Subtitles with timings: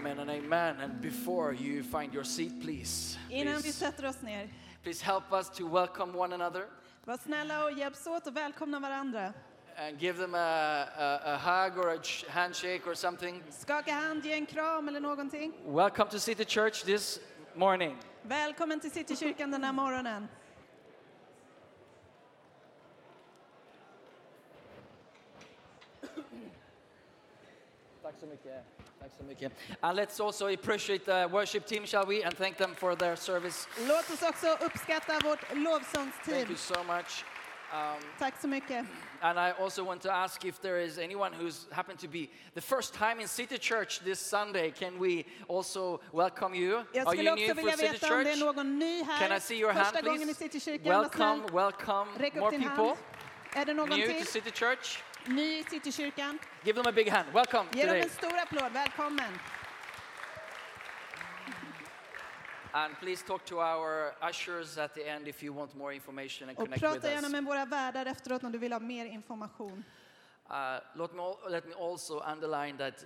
[0.00, 0.76] Amen and amen.
[0.80, 4.48] And before you find your seat, please, Innan vi please, sätter oss ner,
[4.82, 6.64] please help us to welcome one another
[7.04, 9.32] var snälla och hjälps åt och välkomna varandra.
[9.76, 10.38] and give them a,
[10.98, 13.42] a, a hug or a ch- handshake or something.
[13.50, 15.52] Skaka hand, ge en kram eller någonting.
[15.66, 17.20] Welcome to City Church this
[17.54, 17.96] morning.
[18.22, 20.28] Välkommen till Citykyrkan den här morgonen.
[28.02, 28.79] Tack så mycket.
[29.00, 29.52] Tack så mycket.
[29.80, 32.22] And let's also appreciate the worship team, shall we?
[32.22, 33.68] And thank them for their service.
[33.88, 35.40] Låt oss också uppskatta vårt
[36.24, 37.24] Thank you so much.
[37.72, 38.86] Um, Tack så mycket.
[39.20, 42.60] and I also want to ask if there is anyone who's happened to be the
[42.60, 44.72] first time in City Church this Sunday.
[44.72, 46.84] Can we also welcome you?
[46.92, 48.40] Jag Are you new for City veta om det är Church?
[48.40, 49.28] någon ny här.
[49.28, 50.78] Can I see your hand, Första gången i please?
[50.82, 52.06] Welcome, welcome.
[52.40, 52.98] More people hand.
[53.54, 54.26] Är det någon new till?
[54.26, 54.98] to City Church.
[55.26, 56.38] Ny i Citykyrkan.
[56.64, 57.28] Give them a big hand.
[57.34, 58.02] Welcome Ge dem today.
[58.02, 58.72] en stor applåd.
[58.72, 59.38] Välkommen.
[62.72, 66.58] And please talk to our ushers at the end if you want more information and
[66.58, 67.32] Och connect with prata gärna us.
[67.32, 69.84] med våra värdar efteråt om du vill ha mer information.
[70.50, 73.04] Uh, let, me, al- let me also underline that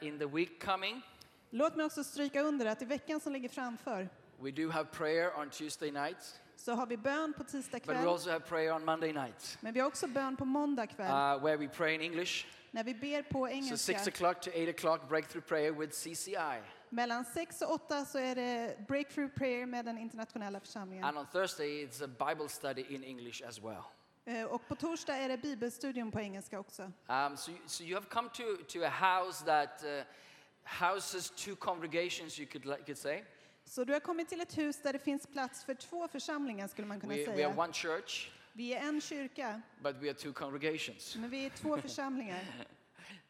[0.00, 1.02] uh, in the week coming,
[1.50, 4.08] Låt mig också stryka under att i veckan som ligger framför
[4.42, 7.94] we do have prayer on Tuesday night, så har vi bön på tisdag but we
[7.94, 8.08] kväll.
[8.08, 11.44] also have prayer on Monday night, Men vi har också bön på måndag kväll uh,
[11.44, 12.46] where we pray in English.
[12.70, 13.76] när vi ber på So engelska.
[13.98, 18.34] six o'clock to eight o'clock, breakthrough prayer with CCI, Mellan 6 och 8 så är
[18.34, 21.04] det breakthrough prayer med den internationella församlingen.
[21.04, 23.82] and on Thursday it's a Bible study in English as well.
[24.24, 26.82] Eh, Och på torsdag är det bibelstudium på engelska också.
[26.82, 30.04] Um, so, you- so you have come to, to a house that uh,
[30.64, 33.22] houses two congregations, you could, like, could say.
[33.68, 36.86] Så du har kommit till ett hus där det finns plats för två församlingar skulle
[36.88, 37.48] man kunna We, we are säga.
[37.60, 41.16] one church, Vi är en kyrka, but we are two congregations.
[41.16, 42.40] men vi är två församlingar.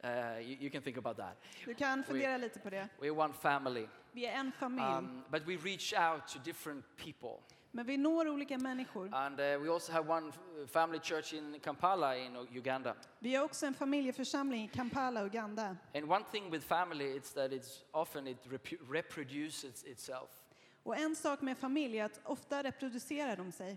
[0.05, 1.43] Uh, you, you can think about that.
[1.65, 2.89] Du kan fundera lite på det.
[3.01, 3.87] We're one family.
[4.13, 7.39] Vi är en familj, Um, but we reach out to different people.
[7.77, 9.09] Men vi når olika människor.
[9.13, 12.95] And uh, we also have one f- family church in Kampala in Uganda.
[13.19, 15.77] Vi har också en familjeförsamling i Kampala, Uganda.
[15.95, 18.39] And one thing with family is that it's often it
[18.91, 20.31] reproduces itself.
[20.83, 23.77] Och en sak med familj är att ofta reproducerar de sig.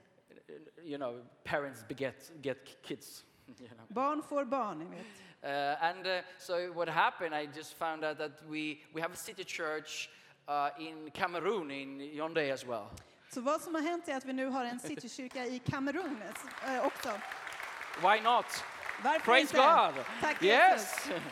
[0.83, 3.25] You know, parents beget get kids.
[3.59, 3.85] You know.
[3.88, 5.05] Barn får barn, ni vet.
[5.43, 9.17] Uh, and uh, so what happened, I just found out that we, we have a
[9.17, 10.09] city church
[10.47, 12.88] uh, in Cameroon, in Yaoundé as well.
[13.29, 16.22] Så vad som har hänt är att vi nu har en citykyrka i Kamerun
[16.67, 17.09] eh, också.
[18.01, 18.45] Why not?
[19.03, 19.57] Varför Praise inte?
[19.95, 20.06] God.
[20.22, 21.07] Tack Yes.
[21.07, 21.23] Jesus.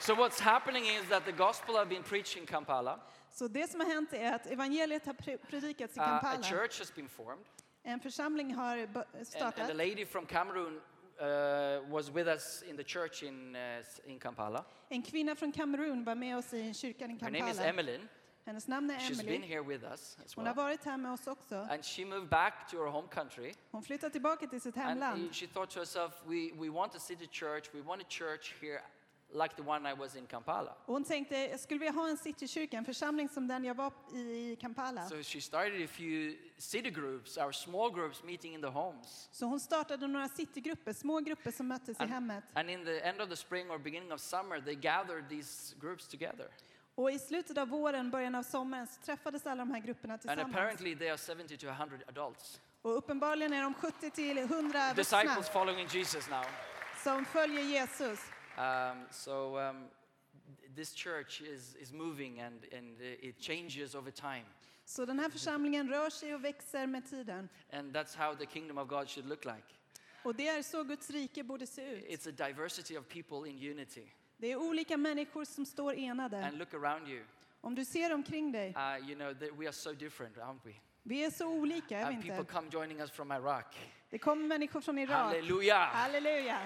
[0.00, 3.00] so what's happening is that the gospel have been preached in Kampala.
[3.30, 6.42] Så det som har hänt är att evangeliet har pre- predikats i Uh, a Kampala.
[6.42, 7.44] church has been formed.
[7.82, 9.66] En församling har bö- And, and startat.
[9.66, 14.64] the lady from Cameroon uh, was with us in the church in, uh, in Kampala.
[14.88, 17.98] En kvinna från Kamerun var med oss i kyrkan i Her name is Kampala.
[18.46, 19.46] Hennes namn är She's been Emily.
[19.48, 20.64] here with us as Hon har well.
[20.64, 21.54] varit här med oss också.
[21.70, 23.54] And she moved back to her home country.
[23.70, 25.34] Hon flyttade tillbaka till sitt And hemland.
[25.34, 27.64] she thought to herself, we, we want a city church.
[27.74, 28.82] We want a church here
[29.32, 30.74] like the one I was in Kampala.
[30.86, 33.92] Och hon tänkte, jag skulle vilja ha en citykyrka, en församling som den jag var
[34.14, 35.08] i i Kampala.
[35.08, 39.28] So she started a few city groups, our small groups meeting in the homes.
[39.32, 42.44] Så hon startade några citygrupper, små grupper som möttes i And, hemmet.
[42.54, 46.08] and in the end of the spring or beginning of summer, they gathered these groups
[46.08, 46.48] together.
[46.94, 50.20] Och i slutet av våren, början av sommaren, så träffades alla de här grupperna And
[50.22, 50.54] tillsammans.
[50.54, 52.60] apparently, they are 70 to 100 adults.
[52.82, 56.44] Och uppenbarligen är de 70 till 100 vuxna Disciples following Jesus now.
[57.04, 58.20] som följer Jesus.
[58.58, 59.88] Um, so um,
[60.76, 64.44] this church is, is moving and, and it changes over time.
[64.84, 67.48] Så den här församlingen rör sig och växer med tiden.
[67.72, 69.64] And that's how the kingdom of God should look like.
[70.22, 72.04] Och det är så Guds rike borde se ut.
[72.04, 74.06] It's a diversity of people in unity.
[74.36, 76.44] Det är olika människor som står enade.
[76.46, 77.24] And look around you.
[77.60, 80.72] Om du ser omkring dig, Uh, you know that we are so different, aren't we?
[81.02, 82.52] vi är så olika, är vi And people inte?
[82.52, 83.66] come joining us from Iraq.
[84.10, 85.16] Det kommer människor från Irak.
[85.16, 85.88] Hallelujah.
[85.88, 86.58] Halleluja!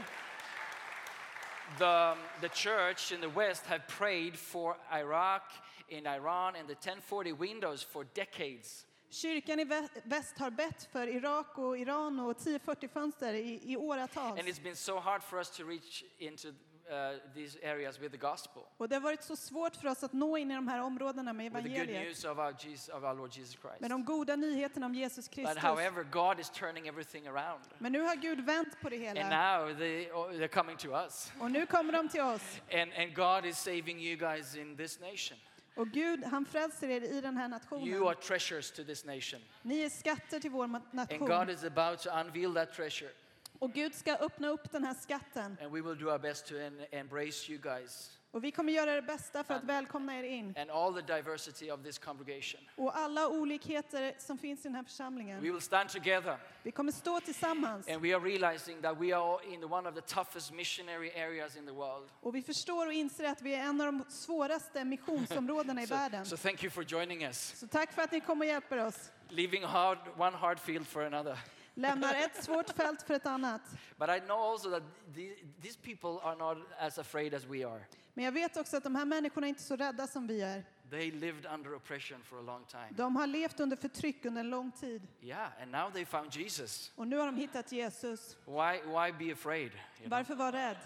[1.78, 5.42] The, the church in the West have prayed for Iraq,
[5.88, 8.86] in Iran, and the 1040 windows for decades.
[9.10, 13.76] Kyrkan i vä- väst har bett för Irak och Iran och 1040 fönster i, i
[13.76, 14.38] åratal.
[14.38, 16.48] And it's been so hard for us to reach into
[16.90, 18.62] uh, these areas with the gospel.
[18.76, 21.32] Och det har varit så svårt för oss att nå in i de här områdena
[21.32, 22.06] med With the good evangeliet.
[22.06, 23.80] news of our, Jesus, of our Lord Jesus Christ.
[23.80, 25.58] Med de goda nyheterna om Jesus But Kristus.
[25.62, 27.60] however, God is turning everything around.
[27.78, 29.58] Men nu har Gud vänt på det And hela.
[29.58, 31.32] now they, oh, they're coming to us.
[31.40, 32.60] Och nu kommer de till oss.
[32.72, 35.38] And, and God is saving you guys in this nation.
[35.76, 38.02] Och Gud, han frälser er i den här You nationen.
[38.08, 39.40] are treasures to this nation.
[39.62, 41.50] Ni är skatter till vår ma- And God nation.
[41.50, 43.10] is about to unveil that treasure.
[43.58, 45.56] Och Gud ska öppna upp den här skatten.
[45.62, 48.94] And we will do our best to en- embrace you guys Och vi kommer göra
[48.94, 50.54] det bästa för att välkomna er in.
[50.58, 52.60] and all the diversity of this congregation.
[52.76, 55.40] Och alla olikheter som finns i den här församlingen.
[55.42, 57.88] We will stand together Vi kommer stå tillsammans.
[57.88, 61.66] and we are realizing that we are in one of the toughest missionary areas in
[61.66, 62.08] the world.
[62.20, 66.24] Och vi förstår och inser att vi är en av de svåraste missionsområdena i världen.
[66.26, 67.54] So, so thank you for joining us.
[67.58, 69.10] Så tack för att ni kommer och hjälper oss.
[69.28, 71.38] Leaving hard, one hard field for another.
[71.78, 73.60] Lämnar ett svårt fält för ett annat.
[73.96, 74.82] But I know also that
[75.14, 77.84] the, these people are not as afraid as we are.
[78.14, 80.64] Men jag vet också att de här människorna är inte så rädda som vi är.
[80.90, 82.88] They lived under oppression for a long time.
[82.90, 85.02] De har levt under förtryck under en lång tid.
[85.20, 86.92] Yeah, and now they found Jesus.
[86.96, 88.36] Och nu har de hittat Jesus.
[88.46, 89.72] Why, why be afraid?
[89.72, 90.10] You know?
[90.10, 90.76] Varför vara rädd?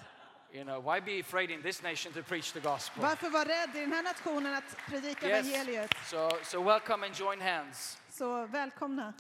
[0.53, 3.03] you know, why be afraid in this nation to preach the gospel?
[3.03, 5.47] Varför vara rädd i den här nationen att predika Yes.
[5.47, 5.91] evangeliet?
[6.07, 9.13] So, so welcome and join hands Så välkomna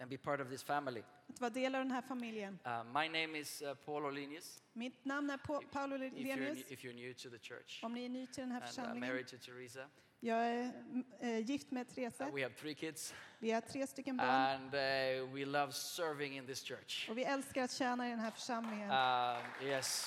[0.00, 1.02] and be part of this family.
[1.34, 2.58] Att vara del av den här familjen.
[2.66, 4.62] Uh, my name is uh, Paul Olinius.
[4.72, 6.70] Mitt namn är Pa- Paolo If you're, Lenius.
[6.70, 9.00] if you're new to the church, Om ni är ny till den här and församlingen.
[9.08, 9.86] married to Teresa.
[10.22, 10.72] Jag är
[11.20, 12.20] äh, gift med Therese.
[12.20, 14.28] Uh, we have three kids, Vi har tre stycken barn.
[14.30, 17.08] and uh, we love serving in this church.
[17.10, 18.90] Och vi älskar att tjäna i den här församlingen.
[18.90, 20.06] Um, yes,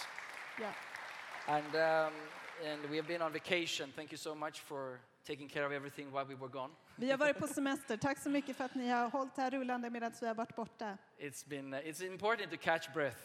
[0.61, 0.73] Ja.
[1.47, 2.13] and um,
[2.71, 3.91] and we have been on vacation.
[3.95, 6.73] Thank you so much for taking care of everything while we were gone.
[6.95, 7.97] Vi har varit på semester.
[7.97, 10.97] Tack så mycket för att ni har hållit här rullande medan vi har varit borta.
[11.19, 13.17] It's been uh, it's important to catch breath.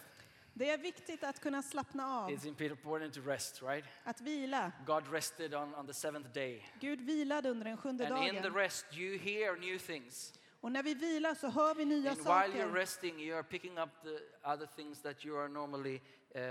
[0.54, 3.84] Det är viktigt att kunna slappna av, It's important to rest, right?
[4.04, 4.72] att vila.
[4.86, 6.66] God rested on, on the seventh day.
[6.80, 8.54] Gud vilade under den sjunde And in the dagen.
[8.54, 10.32] rest, you hear new things.
[10.60, 12.74] Och när vi vilar så hör vi nya And while you're saker.
[12.74, 16.00] resting, you are picking up the other things that you are normally
[16.34, 16.42] um,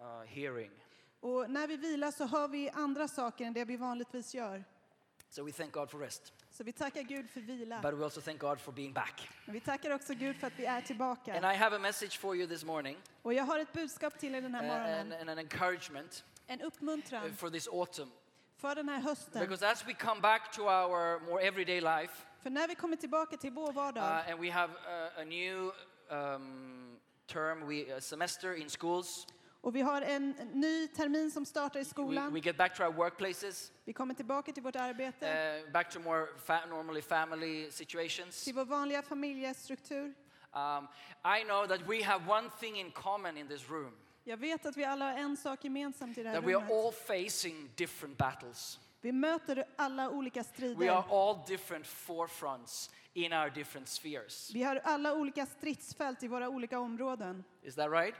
[0.00, 0.70] uh, hearing.
[1.20, 4.64] Och när vi vilar så hör vi andra saker än det vi vanligtvis gör.
[5.32, 6.32] So we thank God for rest.
[6.50, 7.80] Så vi tackar Gud för vila.
[7.82, 9.28] But we also thank God for being back.
[9.44, 11.52] Men vi tackar också Gud för att vi är And tillbaka.
[11.52, 14.40] I have a message for you this morning Och jag har ett budskap till er
[14.40, 15.20] den här uh, and, morgonen.
[15.20, 18.10] and an encouragement En uh, uppmuntran for this autumn.
[18.56, 19.40] för den här hösten.
[19.40, 23.36] Because as we come back to our more everyday life, För när vi kommer tillbaka
[23.36, 25.72] till vår uh, vardag and we have uh, a new
[26.10, 29.26] um, term, we, a semester in schools,
[29.62, 32.32] och vi har en ny termin som startar i we, skolan.
[32.34, 33.72] we get back to our workplaces.
[33.84, 38.44] Vi kommer tillbaka till vårt arbete, Uh, back to more fa- normally family situations.
[38.44, 40.14] till vår vanliga familjestruktur.
[40.54, 40.88] Um,
[41.40, 43.92] I know that we have one thing in common in this room
[44.24, 46.64] Jag vet att vi alla har en sak gemensamt i det här that we are
[46.64, 46.84] rummet.
[46.86, 48.80] all facing different battles.
[49.00, 50.90] Vi möter alla olika We strider.
[50.90, 54.50] are all different forefronts in our different spheres.
[54.54, 57.44] Vi har alla olika stridsfält i våra olika områden.
[57.62, 58.14] Is that right?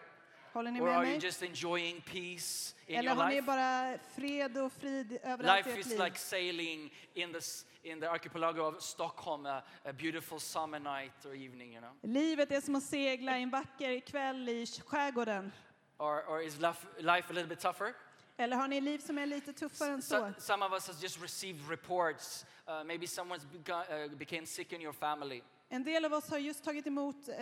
[0.53, 1.19] Håller ni Or med you mig?
[1.25, 3.47] just enjoying peace in Eller your har ni life?
[3.47, 5.99] bara fred och frid överallt i Life ert is liv?
[6.05, 11.25] like sailing in the, s- in the archipelago of Stockholm, a, a beautiful summer night
[11.27, 11.93] or evening, you know?
[12.03, 15.53] Livet är som att segla en vacker kväll i skärgården.
[15.99, 17.95] Or, or is life, life a little bit tougher?
[18.37, 20.17] Eller har ni liv som är lite tuffare än så?
[20.17, 22.47] So, some of us has just received reports.
[22.69, 25.43] Uh, maybe someone's begun, uh, became sick in your family.
[25.73, 27.35] En del av oss har just tagit emot eh,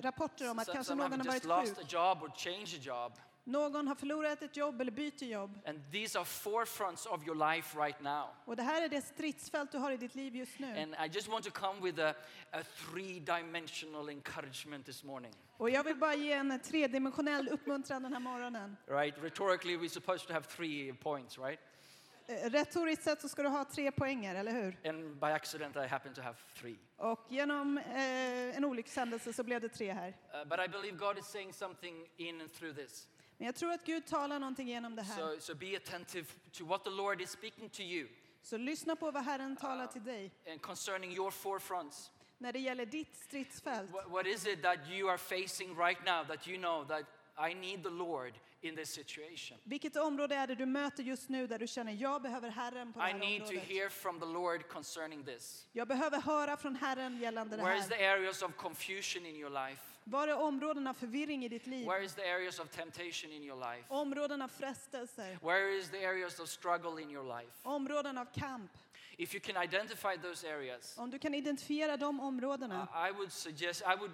[0.00, 3.20] rapporter om att kanske någon har varit lost a sjuk.
[3.44, 5.58] Någon har förlorat ett jobb eller byter jobb.
[5.66, 8.24] And these are forefronts of your life right now.
[8.44, 10.78] Och det här är det stridsfält du har i ditt liv just nu.
[10.80, 12.14] And I just want to come with a,
[12.50, 15.32] a three dimensional encouragement this morning.
[15.56, 18.76] Och jag vill bara ge en tredimensionell uppmuntran den här morgonen.
[18.86, 19.14] Right?
[19.22, 21.60] Rhetorically, we're supposed to have three points, right?
[22.30, 24.88] Eh, Retoriskt sett så ska du ha tre poänger, eller hur?
[24.88, 26.76] And by accident, I happen to have three.
[26.96, 30.08] Och genom eh, en olyckshändelse så blev det tre här.
[30.08, 33.08] Uh, but I believe God is saying something in and through this.
[33.36, 35.16] Men jag tror att Gud talar någonting genom det här.
[35.16, 38.08] So, so be attentive to what the Lord is speaking to you
[38.42, 42.10] Så lyssna på vad Herren talar till dig and concerning your forefronts.
[42.38, 43.90] när det gäller ditt stridsfält.
[43.90, 47.04] What, what is it that you are facing right now that you know that
[47.50, 49.58] I need the Lord in this situation?
[49.64, 53.00] Vilket område är det du möter just nu där du känner jag behöver Herren på
[53.00, 53.68] det I här need to området?
[53.68, 55.66] hear from the Lord concerning this.
[55.72, 58.16] Jag behöver höra från Herren gällande det Where is the här.
[58.18, 59.82] areas of confusion in your life?
[60.04, 61.86] Var är områden av förvirring i ditt liv?
[61.86, 63.84] Where is the areas of temptation in your life?
[63.88, 65.38] Områden av frestelser?
[65.42, 67.52] Where is the areas of struggle in your life?
[67.62, 68.70] Områden av kamp?
[69.20, 73.82] If you can identify those areas, Om du kan identifiera de områdena I would suggest,
[73.82, 74.12] I would,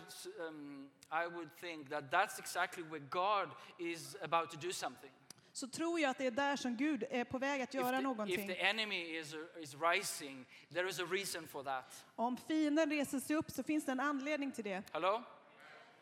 [0.48, 3.48] um, I would think that that's exactly where God
[3.78, 5.10] is about to do something.
[5.52, 8.02] så tror jag att det är där som Gud är på väg att göra if
[8.02, 8.48] någonting.
[8.48, 12.04] the enemy is, is rising, there is a reason for that.
[12.16, 14.82] Om fienden reser sig upp så finns det en anledning till det.
[14.92, 15.22] Hello?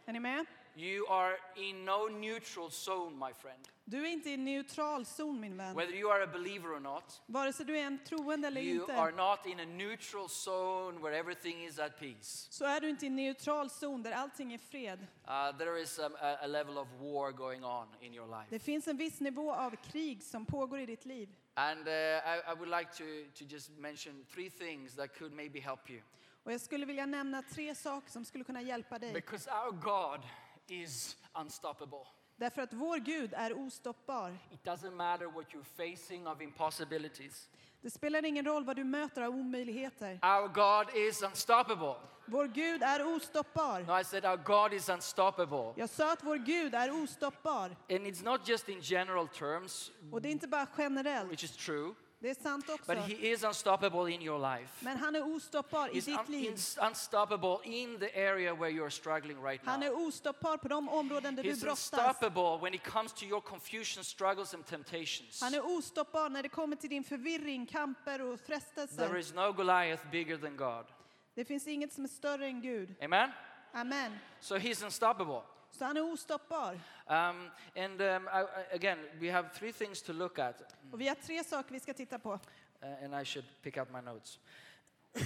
[0.06, 0.46] Är ni med?
[0.76, 3.69] You are in no neutral zone, my friend.
[3.85, 5.76] Du är inte i en neutral zon min vän.
[5.76, 8.90] Whether you are a believer or not, Vare sig du är en troende eller you
[8.90, 9.23] are inte.
[9.23, 12.47] not in a neutral zone where everything is at peace.
[12.50, 15.07] Så är du inte i en neutral zon där allting är fred.
[15.28, 18.47] Uh, there is um, a, a level of war going on in your life.
[18.50, 21.28] Det finns en viss nivå av krig som pågår i ditt liv.
[21.54, 23.04] And uh, I, I would like to,
[23.38, 26.00] to just mention three things that could maybe help you.
[26.45, 29.12] Och jag skulle vilja nämna tre saker som skulle kunna hjälpa dig.
[29.12, 30.21] Because our God
[30.68, 32.06] is unstoppable.
[32.37, 34.38] Därför att vår Gud är ostoppbar.
[34.50, 37.49] It doesn't matter what you're facing of impossibilities.
[37.80, 40.18] Det spelar ingen roll vad du möter av omöjligheter.
[40.23, 41.94] Our God is unstoppable.
[42.26, 43.80] Vår Gud är ostoppbar.
[43.80, 45.73] No, I said our God is unstoppable.
[45.76, 47.64] Jag sa att vår Gud är ostoppbar.
[47.90, 51.56] And it's not just in general terms, Och det är inte bara generellt, which is
[51.56, 51.94] true,
[52.25, 52.95] det är sant också.
[52.95, 54.85] but He is unstoppable in your life.
[54.85, 56.52] Men han är ostoppbar i He's ditt un- liv.
[56.52, 59.88] ins- unstoppable in the area where you're struggling right Han now.
[59.88, 61.93] är ostoppbar på de områden där du He's brottas.
[61.93, 65.40] unstoppable when it comes to your confusion, struggles, and temptations.
[65.40, 69.16] Han är ostoppbar när det kommer till din förvirring, kamper och There frestelser.
[69.19, 70.87] is no Goliath bigger than God.
[71.35, 72.95] Det finns inget som är större än Gud.
[73.02, 73.31] Amen?
[73.75, 74.19] Amen.
[74.40, 75.43] So He's unstoppable.
[75.71, 76.73] Så han är ostoppbar.
[77.07, 80.62] Um, and um, I, again, we have three things to look at,
[80.93, 82.33] Och vi har tre saker vi ska titta på.
[82.33, 84.38] uh, and I should pick up my notes.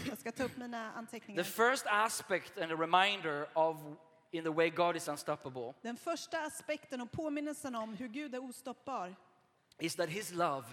[0.09, 1.43] Jag ska ta upp mina The anteckningar.
[1.43, 3.77] first aspect and a reminder of
[4.31, 8.45] in the way God is unstoppable Den första aspekten och påminnelsen om hur Gud är
[8.45, 9.15] ostoppbar
[9.79, 10.67] is that His love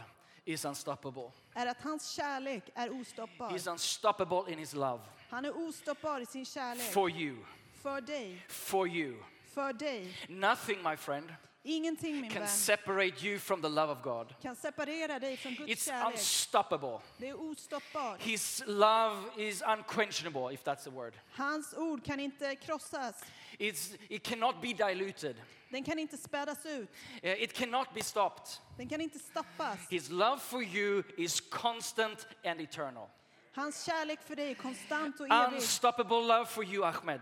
[0.45, 1.31] is unstoppable.
[1.53, 3.49] är att hans kärlek är ostoppbar.
[3.49, 6.91] He's unstoppable in His love Han är ostoppbar i sin kärlek.
[6.93, 7.37] for you,
[7.85, 8.45] För dig.
[8.47, 9.15] for you.
[9.53, 10.17] För dig.
[10.29, 14.35] Nothing, my friend, Ingenting min can separate you from the love of God.
[14.41, 16.13] kan separera dig från Guds It's kärlek.
[16.13, 16.99] unstoppable.
[17.17, 18.21] Det är ostoppbart.
[18.21, 21.13] His love is unquenchable, if that's a word.
[21.31, 23.23] Hans ord kan inte krossas.
[23.59, 25.35] It's, it cannot be diluted.
[25.69, 26.89] Den kan inte spädas ut.
[27.23, 28.47] Uh, It cannot be stopped.
[28.77, 29.77] Den kan inte stoppas.
[29.89, 33.09] His love for you is constant and eternal.
[33.53, 35.55] Hans kärlek för dig är konstant och evig.
[35.55, 37.21] Unstoppable love for you, Ahmed,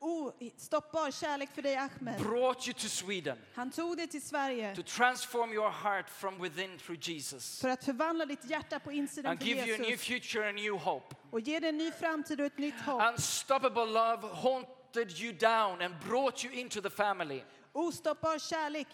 [0.00, 2.20] Ostoppbar kärlek för dig Ahmed.
[2.22, 6.78] brought you to Sweden Han tog dig till Sverige to transform your heart from within
[6.78, 9.90] through Jesus för att förvandla ditt hjärta på insidan and för give you a new
[9.90, 11.16] Jesus future and new hope.
[11.30, 13.02] och ge dig en ny framtid och ett nytt hopp.
[13.12, 17.42] Unstoppable love haunted you down and brought you into the family.
[17.72, 18.88] Ostoppbar kärlek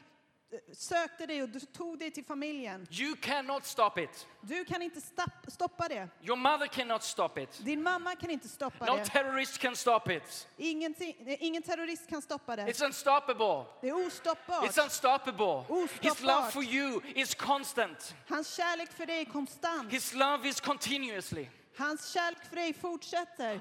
[0.73, 2.87] sökte dig och du tog dig till familjen.
[2.91, 4.27] You cannot stop it.
[4.41, 5.01] Du kan inte
[5.49, 6.09] stoppa det.
[6.23, 7.59] Your mother cannot stop it.
[7.65, 9.05] Din mamma kan inte stoppa No det.
[9.05, 10.49] terrorist can stop it.
[10.59, 10.67] Eh,
[11.45, 12.63] ingen terrorist kan stoppa det.
[12.63, 13.65] It's unstoppable.
[13.81, 14.65] Det är ostoppbart.
[14.65, 15.65] It's unstoppable.
[16.01, 16.53] His love Ostoppbart.
[16.53, 18.15] for you is constant.
[18.29, 19.93] Hans kärlek för dig är konstant.
[19.93, 23.61] His love is continuously, Hans kärlek för dig fortsätter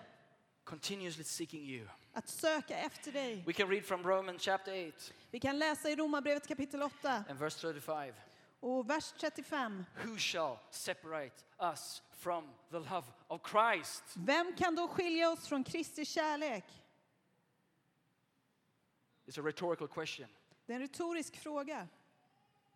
[0.63, 1.87] continuously seeking you.
[2.15, 3.43] Att söka efter dig.
[3.47, 7.39] We can read from Romans chapter 8 Vi kan läsa i Romarbrevet kapitel 8 and
[7.39, 8.13] verse 35.
[8.59, 9.85] och vers 35.
[10.03, 11.43] Who shall separate
[11.73, 14.03] us from the love of Christ?
[14.13, 16.65] Vem kan då skilja oss från Kristi kärlek?
[19.25, 20.27] It's a rhetorical question.
[20.65, 21.87] Det är en retorisk fråga.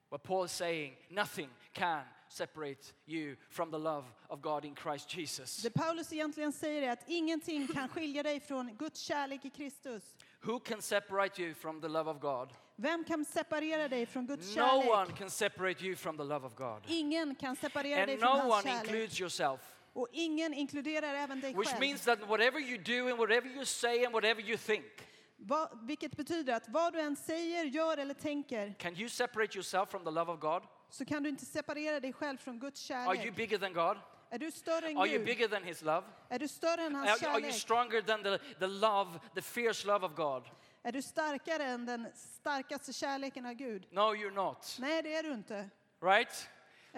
[0.09, 5.17] What Paul is saying, nothing can separate you from the love of God in Christ
[5.17, 5.57] Jesus.
[5.61, 10.03] Det Paulus egentligen säger är att ingenting kan skilja dig från Guds kärlek i Kristus.
[10.41, 12.49] Who can separate you from the love of God?
[12.75, 15.17] Vem kan separera dig från Guds No one kärlek?
[15.17, 16.83] can separate you from the love of God.
[16.87, 18.83] Ingen kan separera dig And från no hans one kärlek.
[18.85, 19.61] includes yourself.
[19.93, 21.79] Och ingen inkluderar även dig Which själv.
[21.79, 24.85] means that whatever you do and whatever you say and whatever you think,
[25.37, 29.89] Va, vilket betyder att vad du än säger, gör eller tänker can you separate yourself
[29.89, 30.63] from the love of God?
[30.89, 33.35] Så kan du inte separera dig själv från Guds Are you kärlek.
[33.35, 33.97] bigger than God?
[34.31, 35.25] Är du större än Are you Gud?
[35.25, 36.07] bigger than His love?
[36.29, 37.53] Är du större än Are, hans are you kärlek?
[37.55, 40.43] stronger than the, the love, the fierce love of God?
[40.83, 43.87] Är du starkare än den starkaste kärleken av Gud?
[43.91, 44.77] No, you're not.
[44.79, 45.69] Nej, det är du inte.
[46.01, 46.31] Right?
[46.33, 46.47] So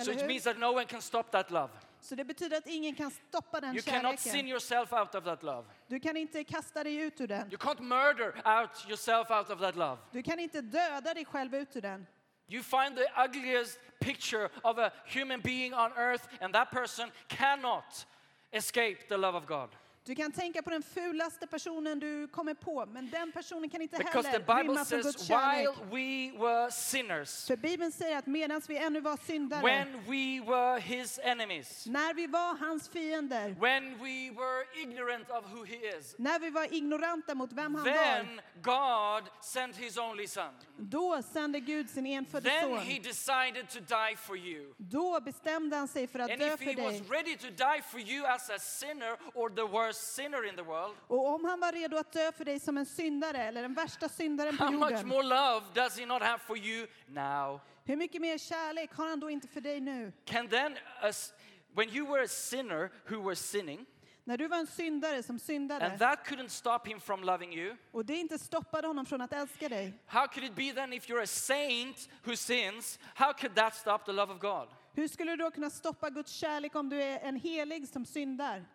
[0.01, 0.27] Eller it hur?
[0.27, 1.69] means that no one can stop that love.
[2.01, 4.47] Så det betyder att ingen kan stoppa den You cannot sin kärleken.
[4.49, 5.67] yourself out of that love.
[5.87, 7.47] Du kan inte kasta dig ut ur den.
[7.51, 8.27] You can't murder
[8.59, 9.97] out yourself out of that love.
[10.11, 12.07] Du kan inte döda dig själv ut ur den.
[12.51, 18.03] You find the ugliest picture of a human being on earth, and that person cannot
[18.51, 19.69] escape the love of God.
[20.11, 23.97] Du kan tänka på den fulaste personen du kommer på, men den personen kan inte
[23.97, 25.67] Because heller rymma från Guds kärlek.
[25.91, 30.51] while we were sinners, För Bibeln säger att medan vi ännu var syndare, when we
[30.51, 35.75] were his enemies, när vi var hans fiender, when we were ignorant of who he
[35.99, 40.53] is, när vi var ignoranta mot vem han var, then God sent his only son.
[40.77, 43.03] då sände Gud sin enfödde Then he son.
[43.03, 44.73] decided to die for you.
[44.77, 47.09] Då bestämde han sig för att And dö if för he was dig.
[47.09, 50.95] ready to die for you as a sinner or the worst sinner in the world,
[51.07, 54.09] Och om han var redo att dö för dig som en syndare eller den värsta
[54.09, 57.59] syndaren på how much jorden, more love does he not have for you now?
[57.85, 60.13] hur mycket mer kärlek har han då inte för dig nu?
[60.25, 61.33] Can then, as,
[61.75, 63.85] when you were a sinner who were sinning,
[64.23, 67.75] När du var en syndare som and syndade that couldn't stop him from loving you,
[67.91, 71.09] och det inte stoppade honom från att älska dig, how could it be then if
[71.09, 72.99] you're a saint who sins?
[73.15, 74.67] How could that stop the love of God?
[74.93, 78.65] hur skulle du då kunna stoppa Guds kärlek om du är en helig som syndar?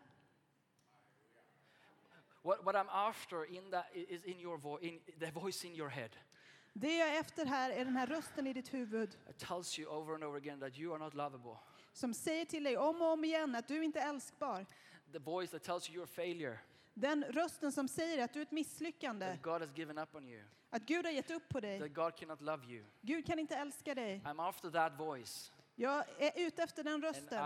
[2.47, 5.89] What, what I'm after in that is in your voice, in the voice in your
[5.89, 6.11] head.
[6.73, 9.89] Det jag är efter här är den här rösten i ditt huvud It tells you
[9.91, 11.57] over and over again that you are not lovable.
[11.93, 14.67] som säger till dig om och om igen att du inte är älskbar.
[15.13, 16.59] The voice that tells you you're a failure,
[16.95, 20.29] Den rösten som säger att du är ett misslyckande, that God has given up on
[20.29, 21.81] you, att Gud har gett upp på dig.
[21.81, 22.85] that God cannot love you.
[23.01, 24.23] Gud kan inte älska dig.
[24.25, 25.53] I'm after that voice.
[25.79, 27.45] Jag är ute efter den rösten.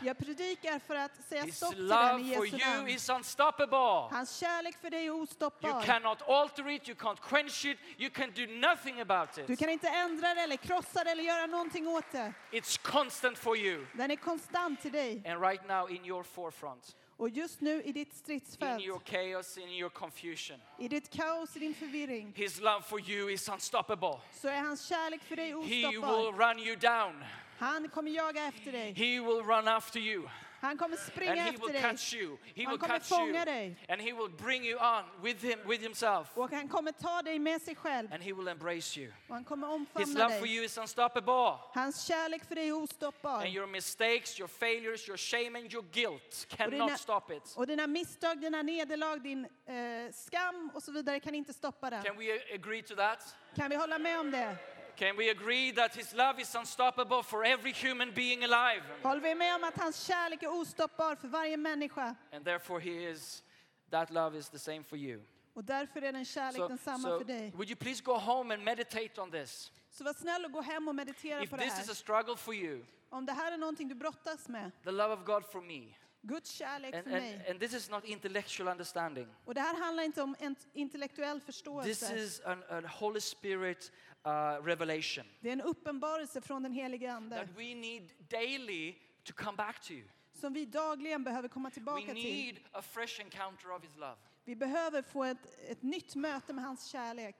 [0.00, 0.06] I.
[0.06, 4.10] Jag predikar för att säga His stopp till den i Jesu you namn.
[4.10, 5.82] Hans kärlek för dig är You ostoppbar.
[5.82, 9.88] cannot alter it, you can't quench it, you can do nothing about Du kan inte
[9.88, 12.32] ändra det eller krossa det eller göra någonting åt det.
[12.50, 13.86] It's constant for you.
[13.92, 15.22] Den är konstant till dig.
[15.26, 19.58] And right now, in your forefront, Och just nu i ditt in stridsfält, your chaos,
[19.58, 24.20] in your confusion, i ditt kaos, i din förvirring, His love for you is unstoppable.
[24.32, 26.32] så är hans kärlek för dig He will ostoppbar.
[26.48, 27.24] run you down,
[27.58, 28.92] Han kommer jaga efter dig.
[28.92, 30.28] He will run after you,
[30.62, 32.38] Han kommer and springa He efter will catch you.
[32.54, 33.76] He will catch you, dig.
[33.88, 37.38] and He will bring you on with Him, with Himself, Och han kommer ta dig
[37.38, 38.12] med sig själv.
[38.12, 39.12] and He will embrace you.
[39.28, 40.56] Och han kommer His omfamna love for dig.
[40.56, 41.58] you is unstoppable.
[41.74, 43.36] Hans kärlek för dig är ostoppbar.
[43.44, 47.54] And your mistakes, your failures, your shame, and your guilt dina- cannot stop it.
[47.56, 52.02] Och dina misstag, dina nederlag, din eh, skam och så vidare kan inte stoppa den.
[52.02, 53.36] Can we a- agree to that?
[53.56, 54.56] Kan vi hålla med om det?
[54.96, 58.82] Can we agree that His love is unstoppable for every human being alive?
[59.02, 62.14] Håller vi med om att hans kärlek är ostoppbar för varje människa?
[62.32, 63.42] And therefore, He is,
[63.90, 65.22] that love is the same for you.
[65.54, 67.50] Och därför är den kärlek So, densamma so för dig.
[67.50, 69.72] would you please go home and meditate on this?
[69.90, 71.94] Så var snäll och gå hem och meditera If på det this is a här.
[71.94, 75.44] struggle for you, Om det här är någonting du brottas med, the love of God
[75.52, 77.46] for me, Guds kärlek and, för mig.
[77.50, 79.28] and this is not intellectual understanding.
[79.44, 80.36] Och det här handlar inte om
[80.72, 82.16] intellektuell This förståelse.
[82.18, 83.92] is an, a Holy Spirit
[84.26, 89.32] uh, revelation Det är en uppenbarelse från den helige Ande that we need daily to
[89.36, 89.94] come back to.
[90.40, 92.14] som vi dagligen behöver komma We tillbaka till.
[92.14, 94.16] need a fresh encounter of His love.
[94.44, 97.36] Vi behöver få ett, ett nytt möte med hans kärlek.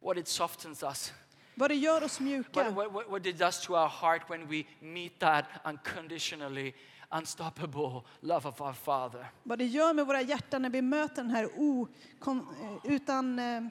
[0.00, 1.12] What it softens us,
[1.54, 2.70] Vad det gör oss mjuka.
[2.70, 6.74] what, what, what it does to our heart when we meet that unconditionally
[7.10, 9.26] unstoppable love of our Father.
[9.42, 11.88] Vad det gör med våra hjärtan när vi möter den här o,
[12.26, 12.38] eh,
[12.84, 13.62] utan eh,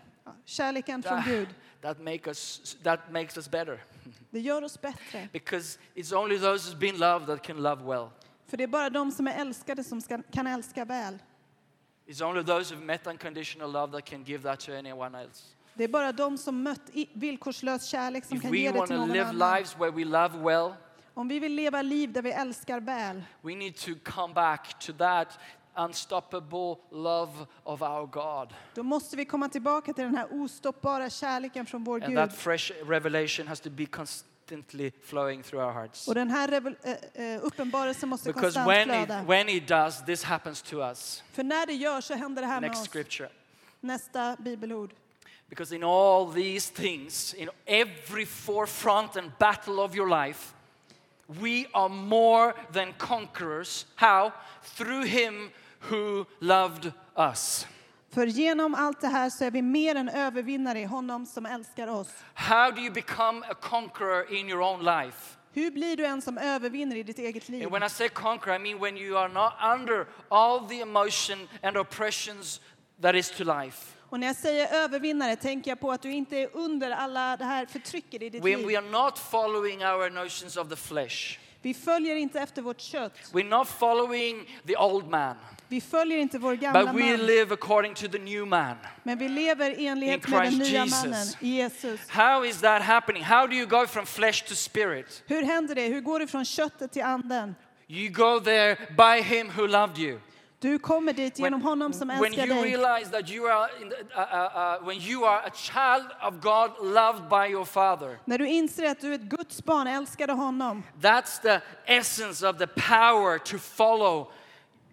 [0.46, 1.48] kärleken från That, Gud.
[1.82, 3.84] that, make us, that makes us better.
[4.30, 5.30] Det gör oss bättre.
[5.34, 8.10] Because it's only those who've been loved that can love well.
[8.48, 11.18] För det är bara de som är älskade som ska, kan älska väl.
[12.08, 15.44] It's only those who've met unconditional love that can give that to anyone else.
[15.74, 16.82] Det är bara de som mött
[17.14, 19.56] villkorslös kärlek som If kan ge det till någon live annan.
[19.56, 20.74] lives where we love well,
[21.14, 24.94] Om vi vill leva liv där vi älskar väl, we need to come back to
[24.94, 25.40] that
[25.78, 27.32] unstoppable love
[27.64, 28.54] of our God.
[28.74, 32.16] då måste vi komma tillbaka till den här ostoppbara kärleken från vår And Gud.
[32.18, 36.08] that fresh revelation has to be constantly flowing through our hearts.
[36.08, 36.76] Och den här revel-
[37.16, 39.22] eh, eh, uppenbarelsen måste Because konstant when flöda.
[39.22, 41.24] it, when it does, this happens to us.
[41.32, 42.88] För när det gör så händer det här med Next oss.
[42.88, 43.30] scripture.
[43.80, 44.90] Nästa bibelord.
[45.50, 50.54] Because in all these things, in every forefront and battle of your life,
[51.28, 53.86] we are more than conquerors.
[53.96, 54.32] How?
[54.64, 55.50] Through him
[55.90, 57.68] who loved us.
[58.14, 61.88] För genom allt det här så är vi mer än övervinnare i honom som älskar
[61.88, 62.10] oss.
[62.34, 65.38] How do you become a conqueror in your own life?
[65.54, 67.64] Hur blir du en som övervinner i ditt eget liv?
[67.64, 71.48] And when I say conquer, I mean when you are not under all the emotion
[71.64, 72.62] and oppressions
[73.02, 73.96] that is to life.
[74.10, 77.46] Och när jag säger övervinnare tänker jag på att du inte är under alla det
[77.46, 78.78] här förtrycket i ditt When we liv.
[78.78, 81.40] are not following our notions of the flesh.
[81.62, 83.14] Vi följer inte efter vårt kött.
[83.34, 85.36] We're not following the old man.
[85.68, 87.26] Vi följer inte vår gamla But we man.
[87.26, 88.76] live according to the new man.
[89.04, 91.04] Men vi lever i enlighet In med den nya Jesus.
[91.04, 92.10] mannen, Jesus.
[92.10, 93.24] How is that happening?
[93.24, 95.24] How do you go from flesh to spirit?
[95.28, 95.88] Hur händer det?
[95.88, 97.56] Hur går du från köttet till anden?
[97.88, 100.20] You go there by him who loved you.
[100.60, 102.72] Du kommer dit genom honom som when älskar you dig.
[102.72, 106.72] realize that you are the, uh, uh, uh, when you are a child of God
[106.94, 108.20] loved by your father.
[108.26, 110.84] När du inser att du är ett Guds barn, älskade honom.
[111.02, 114.32] That's the essence of the power to follow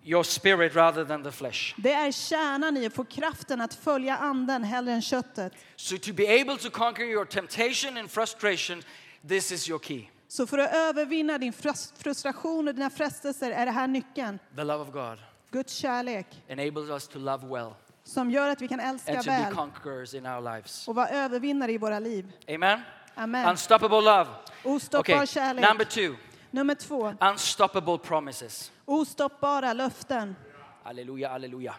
[0.05, 1.75] your spirit rather than the flesh.
[1.77, 5.53] Det är kärnan i att få kraften att följa anden hellre än köttet.
[5.77, 8.83] So to be able to conquer your temptation and frustration,
[9.29, 10.05] this is your key.
[10.29, 14.39] Så för att övervinna din frus- frustration och dina frestelser är det här nyckeln.
[14.57, 15.19] The love of God
[15.51, 17.71] Guds kärlek enables us to love well
[18.05, 20.89] som gör att vi kan älska and to be väl conquerors in our lives.
[20.89, 22.33] och vara övervinnare i våra liv.
[22.49, 22.81] Amen?
[23.15, 23.49] Amen.
[23.51, 24.27] Unstoppable love.
[24.65, 25.69] Ostoppbar Okay, kärlek.
[25.69, 26.15] number two,
[26.55, 28.73] Nummer två, unstoppable promises.
[28.85, 30.37] ostoppbara löften.
[30.83, 31.77] Hallelujah, hallelujah.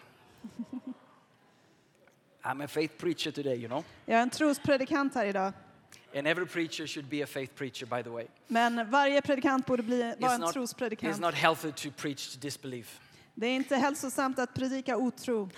[2.43, 3.83] I'm a faith preacher today, you know.
[4.05, 5.53] Jag är en trospredikant här idag.
[6.15, 8.27] And every preacher should be a faith preacher, by the way.
[8.47, 11.19] Men varje predikant borde bli, vara en not, it's trospredikant.
[11.19, 12.99] not healthy to preach disbelief.
[13.35, 15.49] Det är inte hälsosamt att predika otro.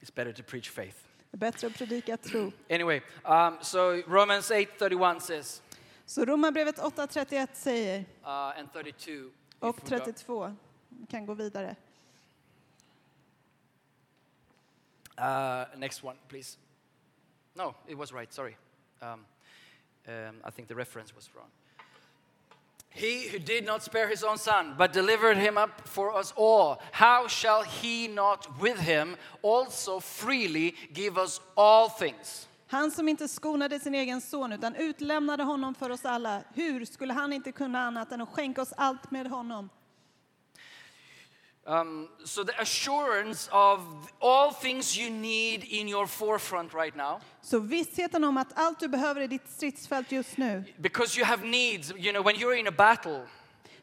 [0.00, 0.96] It's better to preach faith.
[1.32, 2.52] Bättre att predika tro.
[2.70, 5.62] Anyway, um, so Romans 8:31 says,
[6.06, 9.30] Så Romarbrevet 8.31 säger, uh, and 32.
[9.58, 10.56] och if we go- 32,
[10.88, 11.76] vi kan gå vidare.
[15.18, 16.58] Uh, next one, please.
[17.54, 18.32] No, it was right.
[18.32, 18.56] Sorry.
[19.00, 19.26] Um,
[20.08, 21.50] um, I think the reference was wrong.
[22.94, 26.82] He who did not spare his own son, but delivered him up for us all,
[26.92, 32.48] how shall he not with him also freely give us all things?
[32.68, 37.12] Han som inte skonade sin egen son utan utlämnade honom för oss alla, hur skulle
[37.12, 39.68] han inte kunna annat än att skänka oss allt med honom?
[41.64, 43.80] Um, so, the assurance of
[44.20, 48.88] all things you need in your forefront right now, Så vissheten om att allt du
[48.88, 52.66] behöver i ditt stridsfält just nu, because you have needs, you know, when you're in
[52.66, 53.20] a battle,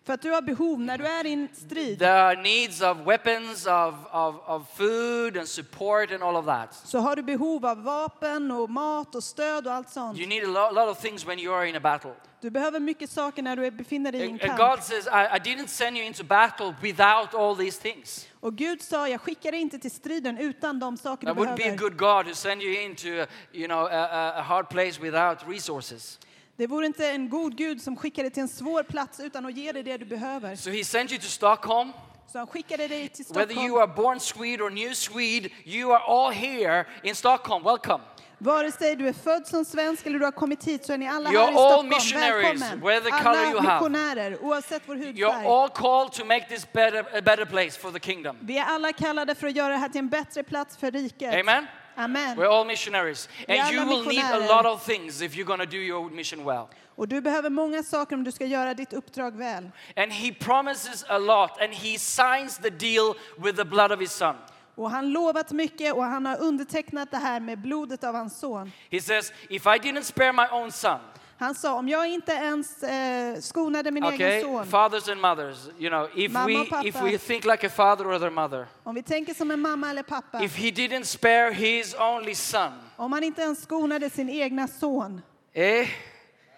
[0.09, 2.97] för att du har behov när du är i en strid, there are needs of
[3.05, 6.73] weapons, of, of, of food and support and all of that.
[6.73, 10.17] så har du behov av vapen och mat och stöd och allt sånt.
[10.19, 12.11] You need a lo- lot of things when you are in a battle.
[12.41, 14.57] Du behöver mycket saker när du befinner dig i en kamp.
[14.59, 18.27] God says, I, I didn't send you into battle without all these things.
[18.39, 21.51] Och Gud sa, jag skickar dig inte till striden utan de saker du wouldn't be
[21.53, 21.77] a behöver.
[21.77, 23.07] good God who send you into
[23.51, 26.19] you know, a- a hard place without resources.
[26.59, 29.53] Det vore inte en god Gud som skickar dig till en svår plats utan att
[29.57, 30.55] ge dig det du behöver.
[30.55, 31.91] So He sent you to Stockholm.
[32.31, 33.81] Så han skickade dig till Whether you Stockholm.
[33.81, 37.63] are born Swede or new Swede, you are all here in Stockholm.
[37.63, 38.03] Welcome.
[38.37, 41.07] Vare sig du är född som svensk eller du har kommit hit så är ni
[41.07, 41.89] alla You're här i all Stockholm.
[41.89, 43.25] missionaries, Välkommen!
[43.27, 43.73] Alla have.
[43.73, 45.45] missionärer, oavsett vår You're hudfärg.
[45.47, 48.37] all called to make this better, a better place for the kingdom.
[48.41, 51.33] Vi är alla kallade för att göra det här till en bättre plats för riket.
[51.39, 51.65] Amen?
[51.99, 52.37] Amen.
[52.37, 53.29] We're all missionaries.
[53.47, 54.47] Vi är And you alla will need a missionärer.
[54.63, 56.67] lot of things if you're going to do your mission well.
[56.95, 59.71] Och du behöver många saker om du ska göra ditt uppdrag väl.
[59.95, 64.11] And he promises a lot, and he signs the deal with the blood of his
[64.11, 64.35] son.
[64.75, 68.71] Och han lovat mycket och han har undertecknat det här med blodet av hans son.
[68.91, 70.99] He says, If I didn't spare my own son,
[71.39, 75.69] Han sa, om jag inte ens eh, skonade min okay, egen son, fathers and mothers,
[75.79, 76.87] you know, if Mamma we, och pappa.
[76.87, 79.89] if we think like a father or their mother, om vi tänker som en mamma
[79.89, 84.29] eller pappa, if he didn't spare his only son, om han inte ens skonade sin
[84.29, 85.21] egna son,
[85.53, 85.87] eh, eh,